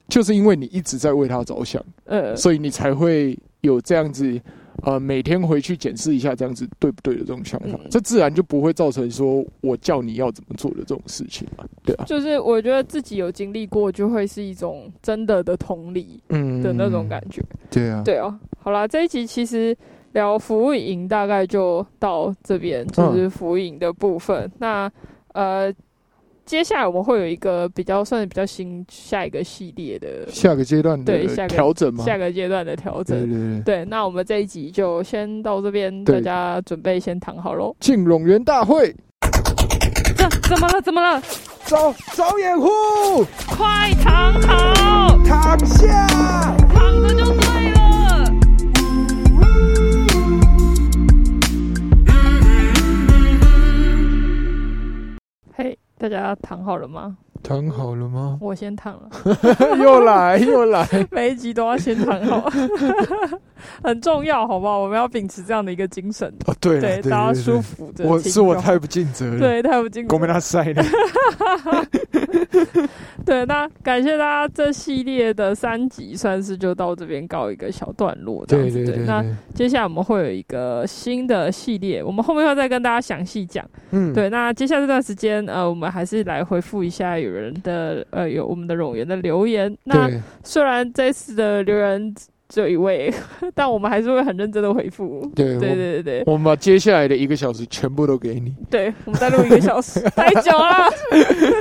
[0.08, 4.40] 就是因为你一直在为他着想，呃，所以你才会有这样子。
[4.82, 7.88] 呃，每天回去检视一下，这样子对不对的这种想法，嗯。
[7.90, 17.42] 这自然就不会造成说我叫你要怎么做的这种事情嘛，对啊，就是我觉得自己有经历过，就会是一种真的的同理嗯的那种感觉。
[17.70, 19.76] 对啊，对啊，好啦，这一集其实
[20.12, 24.50] 聊服务营大概就到这边，嗯就是服务营的部分。
[24.58, 24.90] 那
[25.32, 25.72] 呃，
[26.46, 33.18] 接下来我们会有一个比较算是比较新下一个系列的下个阶段的对下个调整嘛，下个阶段的调整。
[33.18, 37.74] 对对，对，那我们这一集就先到这边，大家准备先躺好喽。
[37.80, 38.94] 进拢园大会，
[40.16, 40.80] 这怎么了？
[40.82, 41.22] 怎么了？
[41.64, 42.68] 找找掩护，
[43.48, 46.06] 快躺好，躺下。
[46.74, 47.80] 躺着就对了。
[55.56, 55.78] 嘿，
[56.08, 57.16] 大家躺好了吗？
[57.42, 58.38] 躺好了吗？
[58.40, 59.10] 我先躺了，
[59.78, 62.50] 又 来又来， 每一集都要先躺好，
[63.84, 64.78] 很重要，好不好？
[64.78, 70.32] 我们要秉持这样的一个精神，哦，对对大家舒服着我是我太不尽责了，，对太不精我们神。
[70.34, 70.82] 他塞的，
[73.26, 78.76] 对，那感谢大家这系列的三集，算是就到这边告一个小段落，这样子。
[78.76, 79.22] 对对对，那
[79.54, 83.62] 接下来我们会有一个新的系列，我们后面会再跟大家详细讲。
[83.90, 89.72] 嗯，对，那接下来这段时间，呃，我们还是来回复一下有人的呃有我们的冗员的留言。
[89.84, 90.10] 那
[90.42, 92.12] 虽然这次的留言
[92.48, 93.14] 只有一位，
[93.54, 95.30] 但我们还是会很认真的回复。
[95.36, 100.90] 对对对对对我们把接下来的一个小时全部都给你，对，我们再录一个小时，太久了。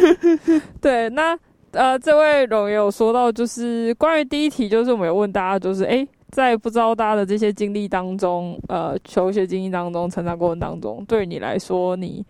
[0.81, 1.37] 对，那
[1.71, 12.23] 呃，这位荣也有说到，就是关于第一题，就是我们有问大家，就是诶，在不知道大家的这些经历当中，呃，求学经历当中、成长过程当中，对于你来说，你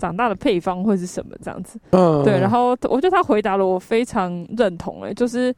[0.00, 1.36] 长大的配方会是什么？
[1.40, 1.78] 这样子。
[1.90, 5.54] 嗯，对，然后我觉得他回答了我非常认同、诶，就是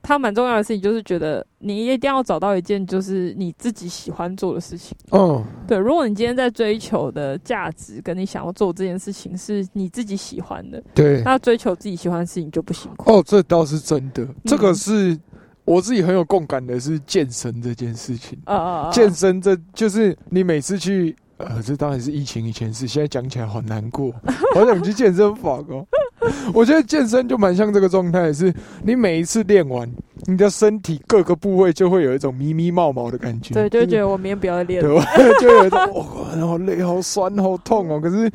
[0.00, 4.96] 他蛮重要的事情，就是觉得你一定要找到一件就是你自己喜欢做的事情。
[5.10, 13.12] 嗯，对，如果你今天在追求的价值跟你想要做这件事情是你自己喜欢的，对，那追求自己喜欢的事情就不辛苦。
[13.12, 15.18] 哦，这倒是真的，这个嗯是
[15.66, 18.38] 我自己很有共感的，是健身这件事情。
[18.44, 21.14] 啊啊，健身这就是你每次去，
[21.48, 24.12] 呃，这当然是疫情以前事，现在讲起来好难过，
[24.54, 25.86] 好想去健身房哦。
[26.52, 28.52] 我觉得健身就蛮像这个状态，是
[28.84, 29.90] 你每一次练完，
[30.26, 34.94] 你的身体各个部位就会有一种咪咪冒毛的感觉，对，就会觉得我明天不要再练了。
[34.94, 35.06] 吧？
[35.40, 38.00] 就有一种哦，好累、好酸、好痛哦。
[38.00, 38.30] 可是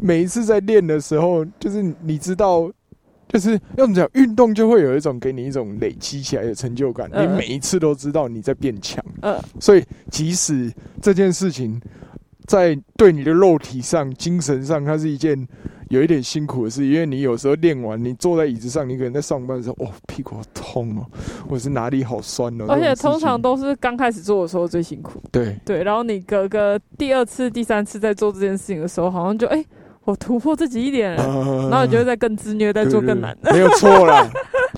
[0.00, 2.70] 每一次在练的时候，就是你知道，
[3.26, 7.08] 就是要怎么讲，运动就会有一种给你一种累积起来的成就感。
[7.12, 10.70] 嗯你每一次都知道你在变强，呃，所以即使
[11.00, 11.80] 这件事情
[12.46, 15.46] 在对你的肉体上、精神上，它是一件
[15.88, 21.06] 有一点辛苦的事，因为你有时候练完，你坐在椅子上，你可能在上班的时候，哦，屁股好痛哦，
[21.48, 22.66] 或者是哪里好酸哦。
[22.68, 29.64] 而且通常都是刚开始做的时候最辛苦，对对，然后你隔个第二次、第三次在做这件事情的时候，好像就哎、
[30.04, 33.52] 我突破自己一点，呃然后你就会再更自虐，再做更难的。
[33.52, 34.28] 没有错啦。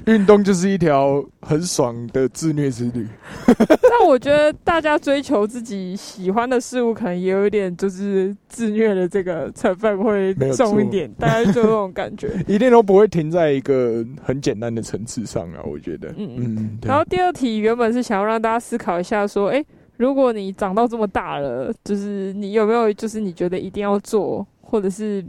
[0.04, 3.04] 运动就是一条很爽的自虐之旅。
[3.58, 12.30] 但我觉得大家追求自己喜欢的事物，可能也有一点就是自虐的这个成分会重一点，大家就这种感觉。
[12.46, 16.08] 一定都不会停在一个很简单的层次上啊，我觉得。
[16.16, 19.64] 嗯嗯，然后第二题原本是想要让大家思考一下，说，诶，
[19.96, 25.24] 如果你长到这么大了，就是你有没有就是你觉得一定要做，或者是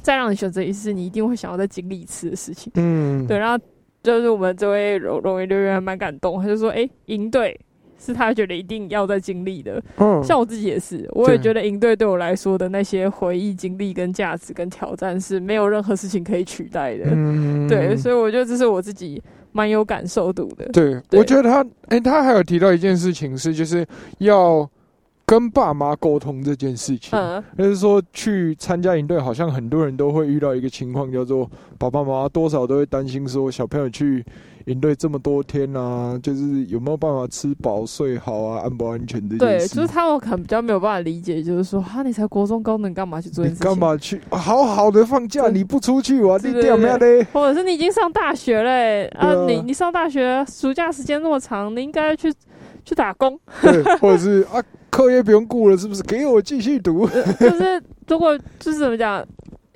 [0.00, 2.72] 再让你选择一次，你一定会想要再经历一次的事情？
[2.76, 3.62] 嗯，对，然后
[4.02, 7.58] 就是我们这位荣荣誉留言还蛮感动，他就说，诶，赢队
[7.98, 9.80] 是他觉得一定要再经历的。
[9.98, 17.04] 嗯，像我自己也是，我也觉得赢队对我来说的那些回忆、经历、跟价值、跟挑战是没有任何事情可以取代的。
[17.12, 20.64] 嗯对，所以我觉得这是我自己蛮有感受度的。
[20.72, 23.86] 对，对我觉得他，哎、他还有提到一件事情是，就是
[24.18, 24.68] 要
[25.32, 27.18] 跟爸妈沟通这件事情。
[27.18, 34.22] 嗯，就是说，去参加营队，好像很多人都会遇到一个情况，叫做爸爸妈妈多少都会担心说，小朋友去
[34.66, 39.74] 营队这么多天啊，就是有没有办法吃饱睡好啊，安不安全这件对，事。
[39.74, 43.56] 就是他们可能比较没有办法理解，就是说，哈，你才国中高，能干嘛去做这你？
[43.56, 43.78] 干？
[43.78, 44.20] 嘛去？
[44.28, 47.24] 好好的放假，你不出去玩，你干嘛嘞？
[47.32, 52.30] 或者是你已经上大学嘞、啊，啊你你上大学暑假时间那么长，你应该去
[52.84, 53.38] 去打工。
[53.60, 56.02] 对，或者是啊，课业不用顾了，是不是？
[56.02, 57.06] 给我继续读。
[57.40, 59.24] 就是如果就是怎么讲，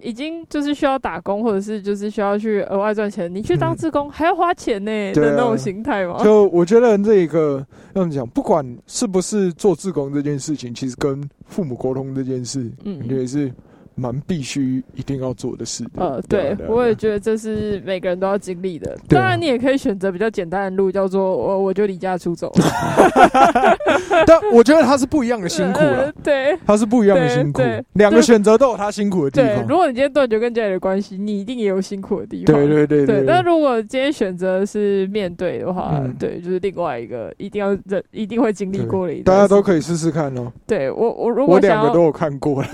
[0.03, 6.23] 已经就是需要打工，或者是就是需要去额外赚钱，你去当嗯志工还要花钱呢、的那种心态嘛。
[6.23, 13.51] 就我觉得这个要怎么讲，不管是不是做志工这件事情，其实跟父母沟通这件事，嗯我觉得是
[13.97, 15.91] 蛮必须一定要做的事的。
[15.97, 18.93] 呃，对我也觉得这是每个人都要经历的。
[18.93, 22.53] 啊当然，你也可以选择比较简单的路，叫做我我就离家出走。
[24.27, 27.61] 但我觉得他是不一样的辛苦了呃，对他是不一样的辛苦
[27.95, 29.67] 两个选择都有他辛苦的地方对，方。
[29.69, 32.55] 如果你今天断绝跟家里的关系，你一定也有辛苦的地方。
[32.55, 40.53] 对对对对，对，但如果今天选择是面对的话，嗯对，就是另外一个一定要认，一定会经历过的一大家都可以试试看哦。
[40.67, 42.69] 对我我如果我两个都有看过 了，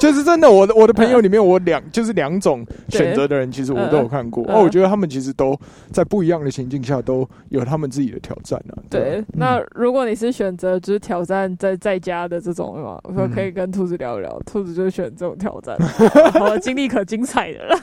[0.00, 4.44] 就是真的，我的 我的朋友里面，我两就是两种选择的人，其实我都有看过。
[4.48, 4.54] 嗯。
[4.54, 5.58] 哦，我觉得他们其实都
[5.92, 8.78] 在不一样的情境下都有他们自己的挑战啊。
[8.88, 15.76] 对啊，那如果你是选择就是挑战在在家的这种嘛，我说嗯可以跟兔子聊一聊，兔子就选这种挑战，
[16.32, 17.64] 好 经历可精彩的。
[17.64, 17.76] 了，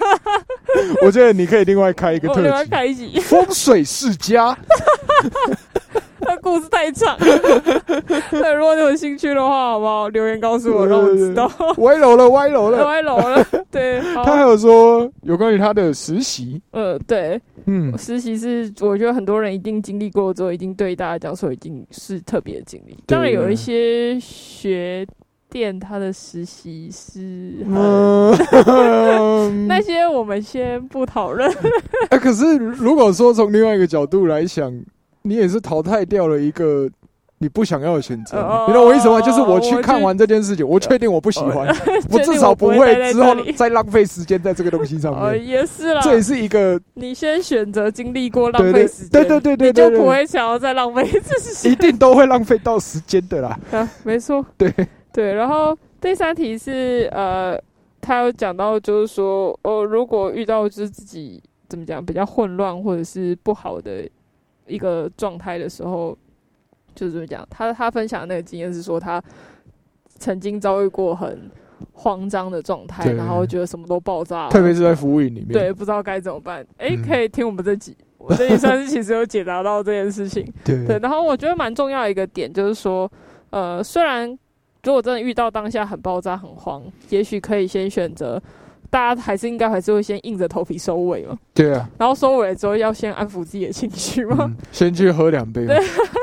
[0.75, 4.57] 嗯我觉得你可以另外开一个 特辑，开一集，风水世家。
[6.47, 7.17] 那故事太长。
[8.31, 10.07] 对，如果你有兴趣的话，好不好？
[10.09, 11.51] 留言告诉我，让我知道。
[11.79, 12.85] 歪楼了，歪楼了。
[12.85, 22.97] 歪楼了，对， 他还有说有关于他的实习，呃，对，嗯，实习是我觉得很多人一定经历过之后，一定对大家讲说，一定是特别的经历。
[23.07, 25.05] 当然有一些学
[25.49, 31.51] 店，他的实习是、嗯，那些我们先不讨论。
[32.09, 34.73] 哎，可是如果说从另外一个角度来想，
[35.27, 36.89] 你也是淘汰掉了一个
[37.39, 38.37] 你不想要的选择。
[38.39, 39.21] 哦你懂我意思吗？
[39.21, 41.67] 就是我我去去看完这件事情，我确定我不喜欢，
[42.09, 45.47] 我至少不会之后再浪费时间在这个东西上呃，面。
[45.47, 46.01] 也是啦。
[46.01, 51.75] 这也是一个你先选择经历过浪费时间，对对对对你就不会想要再浪费一次时一。
[51.75, 53.59] 定都会浪费到时间的啦。
[53.71, 54.43] 啊，没错。
[54.57, 54.73] 对
[55.13, 57.59] 对，然后第三题是呃，
[58.01, 64.07] 他有讲到就是说，哦，如果遇到就是自己怎么讲比较混乱或者是不好的
[64.67, 66.17] 一个状态的时候，
[66.93, 67.47] 就是怎么讲？
[67.49, 69.21] 他他分享的那个经验是说，他
[70.19, 71.49] 曾经遭遇过很
[71.93, 76.65] 慌张的状态，然后觉得什么都爆炸了，特别是在服务营里面，对，不知道该怎么办。
[76.77, 77.95] 诶，嗯可以听我们这集。
[78.17, 83.09] 我这里算是其实有解答到这件事情， 对对，然后我觉得蛮重要的一个点就是说，
[83.51, 84.27] 呃，虽然
[84.83, 88.41] 如果真的遇到当下很爆炸、很慌，也许可以先选择，
[88.89, 91.37] 大家还是应该还是会先硬着头皮收尾嘛。
[91.53, 94.45] 对啊，然后收尾了之后，要先安抚自己的情绪嘛。
[94.47, 95.77] 嗯先去喝两杯对。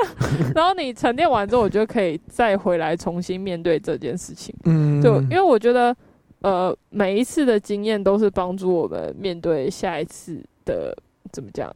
[0.54, 4.54] 然后你沉淀完之后，我觉得可以再回来重新面对这件事情。
[4.64, 5.94] 嗯，对，因为我觉得，
[6.40, 10.96] 呃，每一次的经验都是帮助我们面对下一次的
[11.30, 11.72] 怎么讲，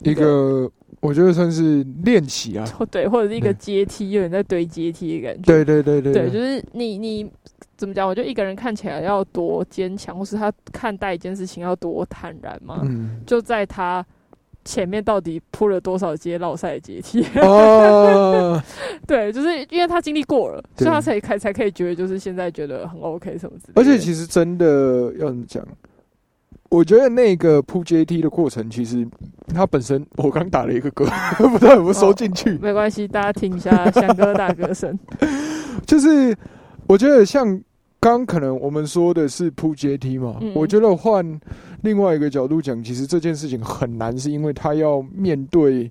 [0.00, 0.70] 一个
[1.00, 2.66] 我觉得算是练习啊。
[2.90, 5.42] 对，或者是一个阶梯，有点在堆阶梯的感觉。
[5.42, 7.30] 对对对对对，就是你你
[7.76, 8.08] 怎么讲？
[8.08, 14.04] 我觉得一个人看起来要多坚强，或是他看待一件事情要多坦然嘛，嗯，就在他
[14.64, 17.24] 前面到底铺了多少阶绕赛的阶梯？
[17.40, 18.60] 哦，
[19.06, 23.80] 对，就是因为他经历过了，所以他才开才可以觉得就是现在觉得很 OK 什么之类的。
[23.80, 25.64] 而且其实真的要怎么讲？
[26.68, 29.06] 我觉得那个铺阶梯的过程，其实
[29.54, 31.06] 他本身，我刚打了一个歌，
[31.38, 32.58] 不知道有没有收进去。
[32.58, 34.98] 没关系，大家听一下翔哥大歌声。
[35.86, 36.36] 就是
[36.88, 37.60] 我觉得像
[37.98, 41.40] 刚可能我们说的是铺阶梯嘛，嗯我觉得换
[41.82, 45.90] 另外一个角度讲，其实这件事情很难，是因为他要面对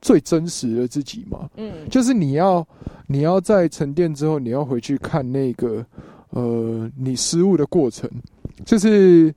[0.00, 1.48] 最真实的自己嘛。
[1.56, 2.66] 嗯，就是你要
[3.06, 5.84] 你要在沉淀之后，你要回去看那个
[6.30, 8.08] 呃你失误的过程，
[8.64, 9.34] 就是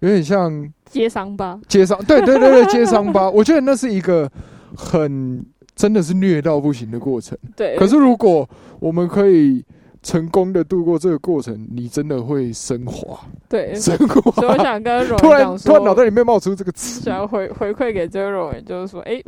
[0.00, 1.60] 有点像接伤疤。
[1.68, 3.28] 接伤，对对对对，接伤疤。
[3.30, 4.28] 我觉得那是一个
[4.76, 5.44] 很
[5.76, 7.38] 真的是虐到不行的过程。
[7.54, 8.48] 对，可是如果
[8.80, 9.64] 我们可以
[10.02, 14.62] 成功的度过这个过程，你真的会升华，对，升华所以我。
[14.62, 19.22] 想跟荣突然突然脑袋里面冒出这个词，想要回回馈给这位荣人，就是说，哎、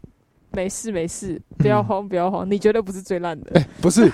[0.53, 3.53] 没事没事，不要嗯慌不要慌，你绝对不是最烂的。
[3.55, 4.11] 哎、不是，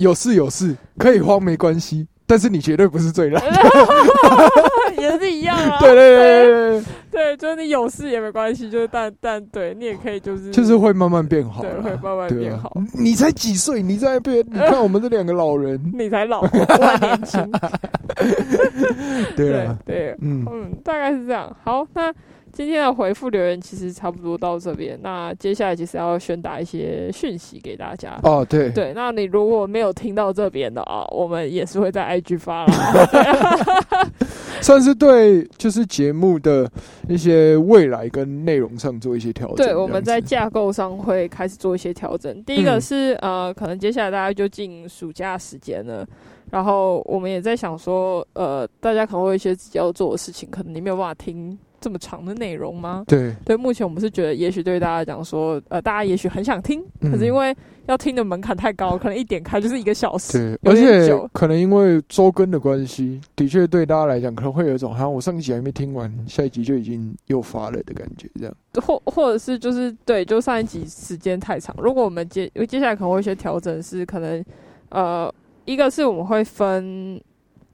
[0.00, 3.42] 有事有事，可以慌没关系，但是你绝对不是最烂。
[4.98, 5.78] 也是一样啊。
[5.80, 12.72] 对对对对对 对，就是你有事也没关系，就是但但对你也可以就是就是会慢慢变好对啦，会慢慢变好。
[12.92, 13.82] 你才几岁？
[13.82, 14.44] 你在变？
[14.50, 17.50] 你看我们这两个老人， 你才老，我还年轻。
[19.36, 21.54] 对对，嗯嗯，大概是这样。
[21.62, 22.12] 好，那
[22.58, 24.98] 今天的回复留言其实差不多到这边。
[25.00, 28.18] 那接下来其实要宣达一些讯息给大家。
[28.24, 32.74] 哦，对对，那你如果没有听到这边的啊，我们也是会在 IG 发啦。
[34.60, 36.68] 算是对，就是节目的
[37.08, 39.64] 一些未来跟内容上做一些调整。
[39.64, 42.42] 对，我们在架构上会开始做一些调整。
[42.42, 46.04] 第一个是呃，可能接下来大家就进暑假时间了。
[46.50, 53.04] 然后我们也在想说，呃，大家可能会有一些自己要做的事情，可能你没有办法听这么长的内容吗？
[53.06, 57.54] 对对，目前我们是觉得，也许对大家讲说，呃，大家也许很想听，可是因为
[57.86, 68.54] 要听的门槛太高，可能一点开就是一个小时，对，而且可能因为周更的关系，的确对大家来讲可能会有一种，好像我上一集还没听完，下一集就已经又发了的感觉，这样。
[68.74, 74.44] 或或者是就是对，就上一集时间太长，如果我们接接下来可能会一些调整，是可能
[74.90, 75.32] 呃。
[75.64, 77.20] 一个是我们会分，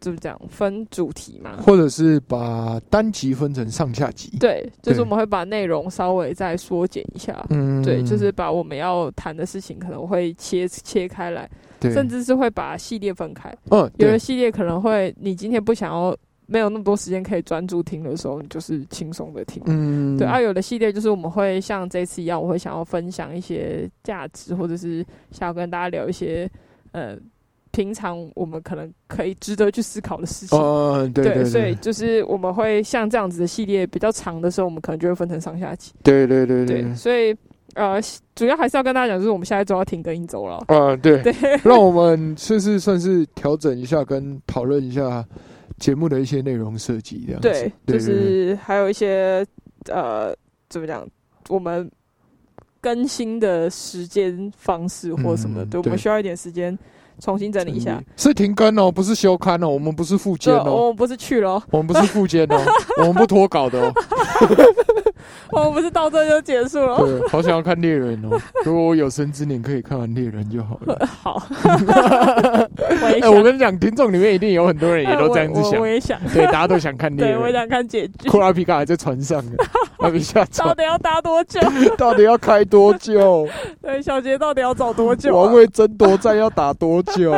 [0.04, 0.38] 怎么讲？
[0.48, 4.36] 分主题嘛，或者是把单集分成上下集。
[4.38, 7.44] 对，就是我们会把内容稍微再缩减一下。
[7.48, 11.48] 嗯，对，就是把我们要谈的事情可能会切切开来，
[11.80, 13.50] 甚至是会把系列分开。
[13.70, 16.14] 嗯，有的系列可能会，你今天不想要
[16.46, 19.62] 没有那么多时间可以专注听的时候，你就是轻松的听。
[19.64, 20.26] 嗯，对。
[20.26, 26.50] 啊，有的系列就是我们会像这次一样，我会想要分享一些价值，或者是想要跟大家聊一些，
[26.92, 27.16] 呃。
[27.74, 35.92] 平常我们可能可以值得去思考的事情，对，所以就是我们会像这样子的系列比较长的时候，我们可能就会分成上下集。
[36.04, 37.36] 对对对对，所以
[37.74, 38.00] 呃，
[38.36, 40.62] 主要还是要跟大家讲，就是我们下一周要停更一周了。
[40.68, 45.26] 啊，对对，让我们算是算是调整一下，跟讨论一下
[45.80, 47.48] 节目的一些内容设计这样子。
[47.48, 49.44] 对，就是还有一些
[49.90, 50.32] 呃，
[50.68, 51.04] 怎么讲，
[51.48, 51.90] 我们
[52.80, 56.78] 更新的时间方式或什么，对我们需要一点时间。
[57.20, 62.60] 重新整理一下，是停更哦，不是休刊哦，我们不是复监哦，我们不是去了，我们不是复监哦，
[63.00, 63.92] 我们不脱稿的哦，
[65.50, 66.98] 我 们不是到这就结束了。
[66.98, 71.06] 对，好想要看猎人哦， 如果我有生之年可以看完猎人就好了。
[71.06, 71.42] 好，
[73.02, 78.28] 哎，我跟你讲，听众里面一定有很多人也都这样子想，我也想，对，大家都想看猎人，我想看结局。
[78.28, 79.44] 库拉皮卡还在船上
[80.56, 81.60] 到底要搭多久？
[81.96, 83.46] 到底要开多久？
[83.80, 85.34] 对，小杰到底要找多久？
[85.36, 87.02] 王位争夺战要打多？
[87.04, 87.32] 久，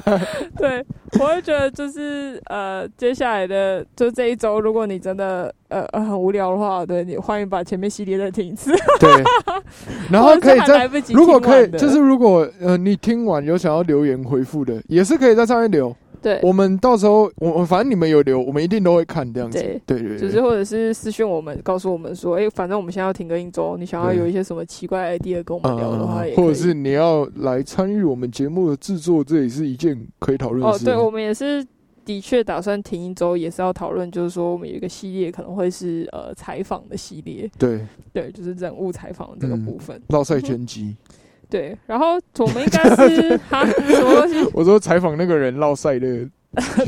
[0.56, 0.84] 对，
[1.20, 8.72] 我会觉得就是呃，接下来的就这一周，如果你真的呃很无聊的话，对你欢迎把前面系列再听一次。
[9.00, 9.10] 对，
[10.10, 15.94] 然后可以 在如果可以，就是如果呃你听完有想要留言回复的，也是可以在上面留。
[16.22, 19.58] 对，我们到时候我反正你们有留，我们一定都会看这样子。
[19.58, 30.84] 对对对，就是或者是私讯我们，告诉我们说，哎，反正我们现在要停更一周，你想要有一些什么奇怪 idea 跟我们聊的话，或者是你要来参与我们节目的制作，这也是一件可以讨论的事。
[30.84, 31.64] 哦，对，我们也是
[32.04, 37.50] 的确打算停一周，也是要讨论，就是说我们有一个系列可能会是呃采访的系列。
[37.58, 37.80] 对
[38.12, 40.00] 对，就是人物采访这个部分。
[40.08, 40.96] 绕赛拳击。
[41.48, 44.50] 对，然后我们应该是 哈什么东西？
[44.54, 46.28] 我说采访那个人绕赛的。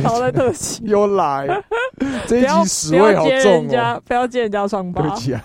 [0.03, 1.47] 逃了特辑又来，
[2.27, 4.03] 这一集十位好重哦！
[4.07, 5.03] 不要接人家双八。
[5.03, 5.45] 对不起啊。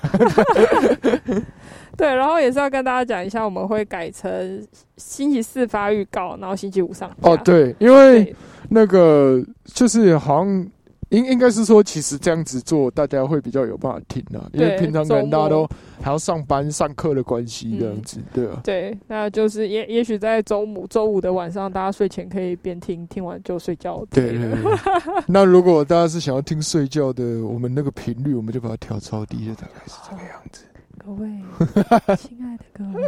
[1.97, 7.11] 对，然后也是要跟大家讲一下，我们会改成星期四发预告，然后星期五上。
[7.19, 8.33] 哦，对，因为
[8.69, 10.67] 那个就是好像。
[11.13, 15.67] 应应该是说，其实这样子做，大家会比较有办法听啊，因为平常可能大家都
[16.01, 18.59] 还要上班上课的关系，这样子，对啊。
[18.63, 24.03] 对，那就是也也许在周五周五的晚上，大家睡前可以边听，听完就睡觉。
[24.09, 24.59] 对对对。
[25.27, 30.63] 那如果大家是想要听睡觉的，我们那个频率，我们就把它调超低，就大概是这个样子。
[30.97, 31.29] 各位，
[32.17, 33.07] 亲爱的各位，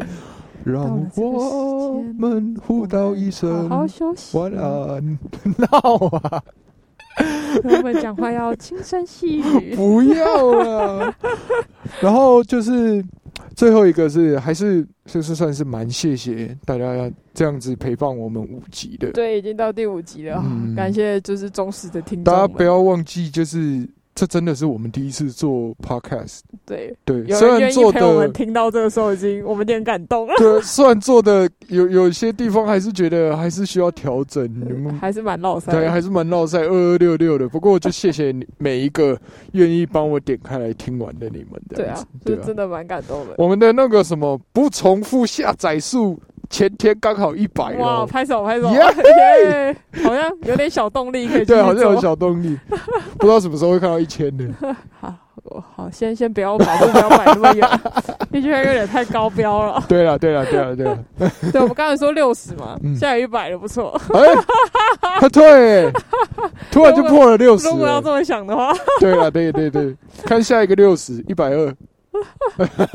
[0.63, 0.83] 让
[1.15, 5.17] 我们互道一声好好休息，晚安。
[5.57, 6.43] 闹啊！
[7.63, 11.15] 我们讲话要轻声细语，不要了。
[12.01, 13.03] 然后就是
[13.55, 19.11] 最后一个是，还是就是算是蛮谢谢大家要这样子陪伴我们五集的。
[19.11, 20.43] 对，已经到第五集了，
[20.75, 22.33] 感谢就是忠实的听众。
[22.33, 23.87] 大家不要忘记，就是。
[24.15, 30.33] 这真的是我们第一次做 podcast，对对，虽然做的我们听到这个时候已经我们有点感动了。
[30.37, 37.49] 对，虽然做的有有些地方还是觉得还是需要调整，你们还是蛮闹塞，对，还是蛮闹塞，二二六六的。
[37.49, 39.19] 不过就谢谢你每一个
[39.51, 43.35] 愿意帮我点开来听完的你们的，对啊，就真的蛮感动的。
[43.37, 46.17] 我们的那个什么不重复下载数。
[46.55, 48.05] 前天刚好一百哇！
[48.05, 48.69] 拍手拍手，
[50.05, 51.43] 好像有点小动力可以。
[51.43, 52.57] 对，好像有小动力，
[53.19, 54.45] 不知道什么时候会看到一千的。
[55.01, 57.69] 好，哦好，先先不要把目标摆那么远，
[58.31, 59.83] 一千有点太高标了。
[59.89, 60.97] 对了，对了，对了，对了，
[61.51, 63.99] 对，我们刚才说六十嘛，嗯现在有一百了，不错。
[64.13, 64.21] 哎，
[65.19, 65.91] 他退，
[66.71, 67.67] 突然就破了六十。
[67.67, 69.93] 如果要这么想的话，对了，对对对，
[70.23, 71.67] 看下一个六十，一百二，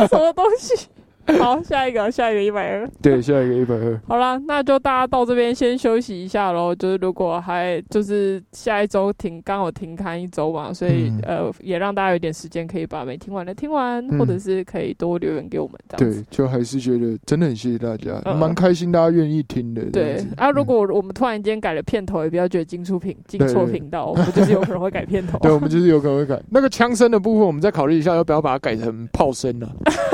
[0.09, 0.89] 什么东西？
[1.39, 2.89] 好，下一个，下一个一百二。
[3.01, 4.01] 对，下一个一百二。
[4.09, 6.75] 好啦，那就大家到这边先休息一下喽。
[6.75, 16.21] 就是如果还就是下一周停，刚好停刊一周嘛，所以、嗯呃也让大家有点时间可以把没听完的听完，嗯或者是可以多留言给我们这样子。
[16.21, 19.85] 对，就还是觉得真的很谢谢大家，嗯蛮开心大家愿意听的。
[19.91, 25.39] 对啊，如嗯果我们突然间改了片头，也不要觉得进出频进错频道，我们就是有可能会改片头。
[25.39, 29.68] 对，我们就是有可能会改那个枪声的部分，我们再考虑一下要不要把它改成炮声呢、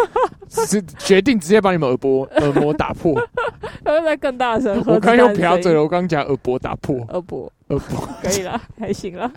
[0.49, 3.15] 是决定直接把你们耳膜 耳膜打破。
[3.85, 4.83] 然后再更大声。
[4.87, 8.09] 我刚用瓢瓢嘴了，我刚讲耳膜打破，耳膜耳膜。
[8.23, 9.31] 可以了， 还行了。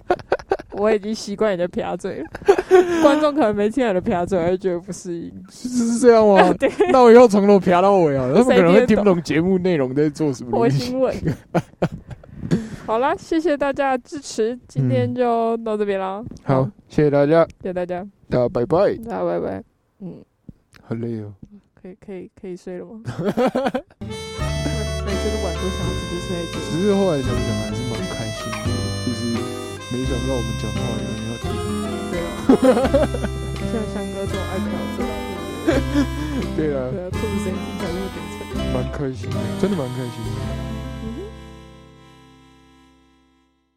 [0.71, 2.29] 我已经习惯你的瓢嘴了，
[3.01, 5.31] 观众可能没听到你的瓢嘴，会觉得不适应。
[5.49, 6.53] 是是这样吗？
[6.59, 10.69] 对，那我以后从头瓢到尾啊，他们可能会听不懂懂节目内容在做什么我。
[10.69, 11.13] 新闻。
[12.85, 16.23] 好啦，谢谢大家的支持，今天就到这边啦。
[16.43, 18.95] 好，谢谢大家，谢谢大家，大家拜拜。
[19.05, 19.63] 大家拜拜。
[19.99, 20.15] 嗯，
[20.81, 21.33] 好累哦。
[21.81, 22.99] 可以可以可以睡了吗？
[23.07, 23.15] 每
[25.15, 28.67] 次都晚都想要直接睡，只是后来想想还是蛮开心的，
[29.05, 29.21] 就是
[29.89, 31.47] 没想到我们讲话有人要听。
[32.11, 32.29] 对啊，
[33.71, 34.67] 像香哥这种爱嫖
[34.97, 35.07] 这种，
[36.57, 38.37] 对啊，对啊，兔子声音听起来就有点沉。
[38.73, 40.68] 蛮开心的，真的蛮开心的。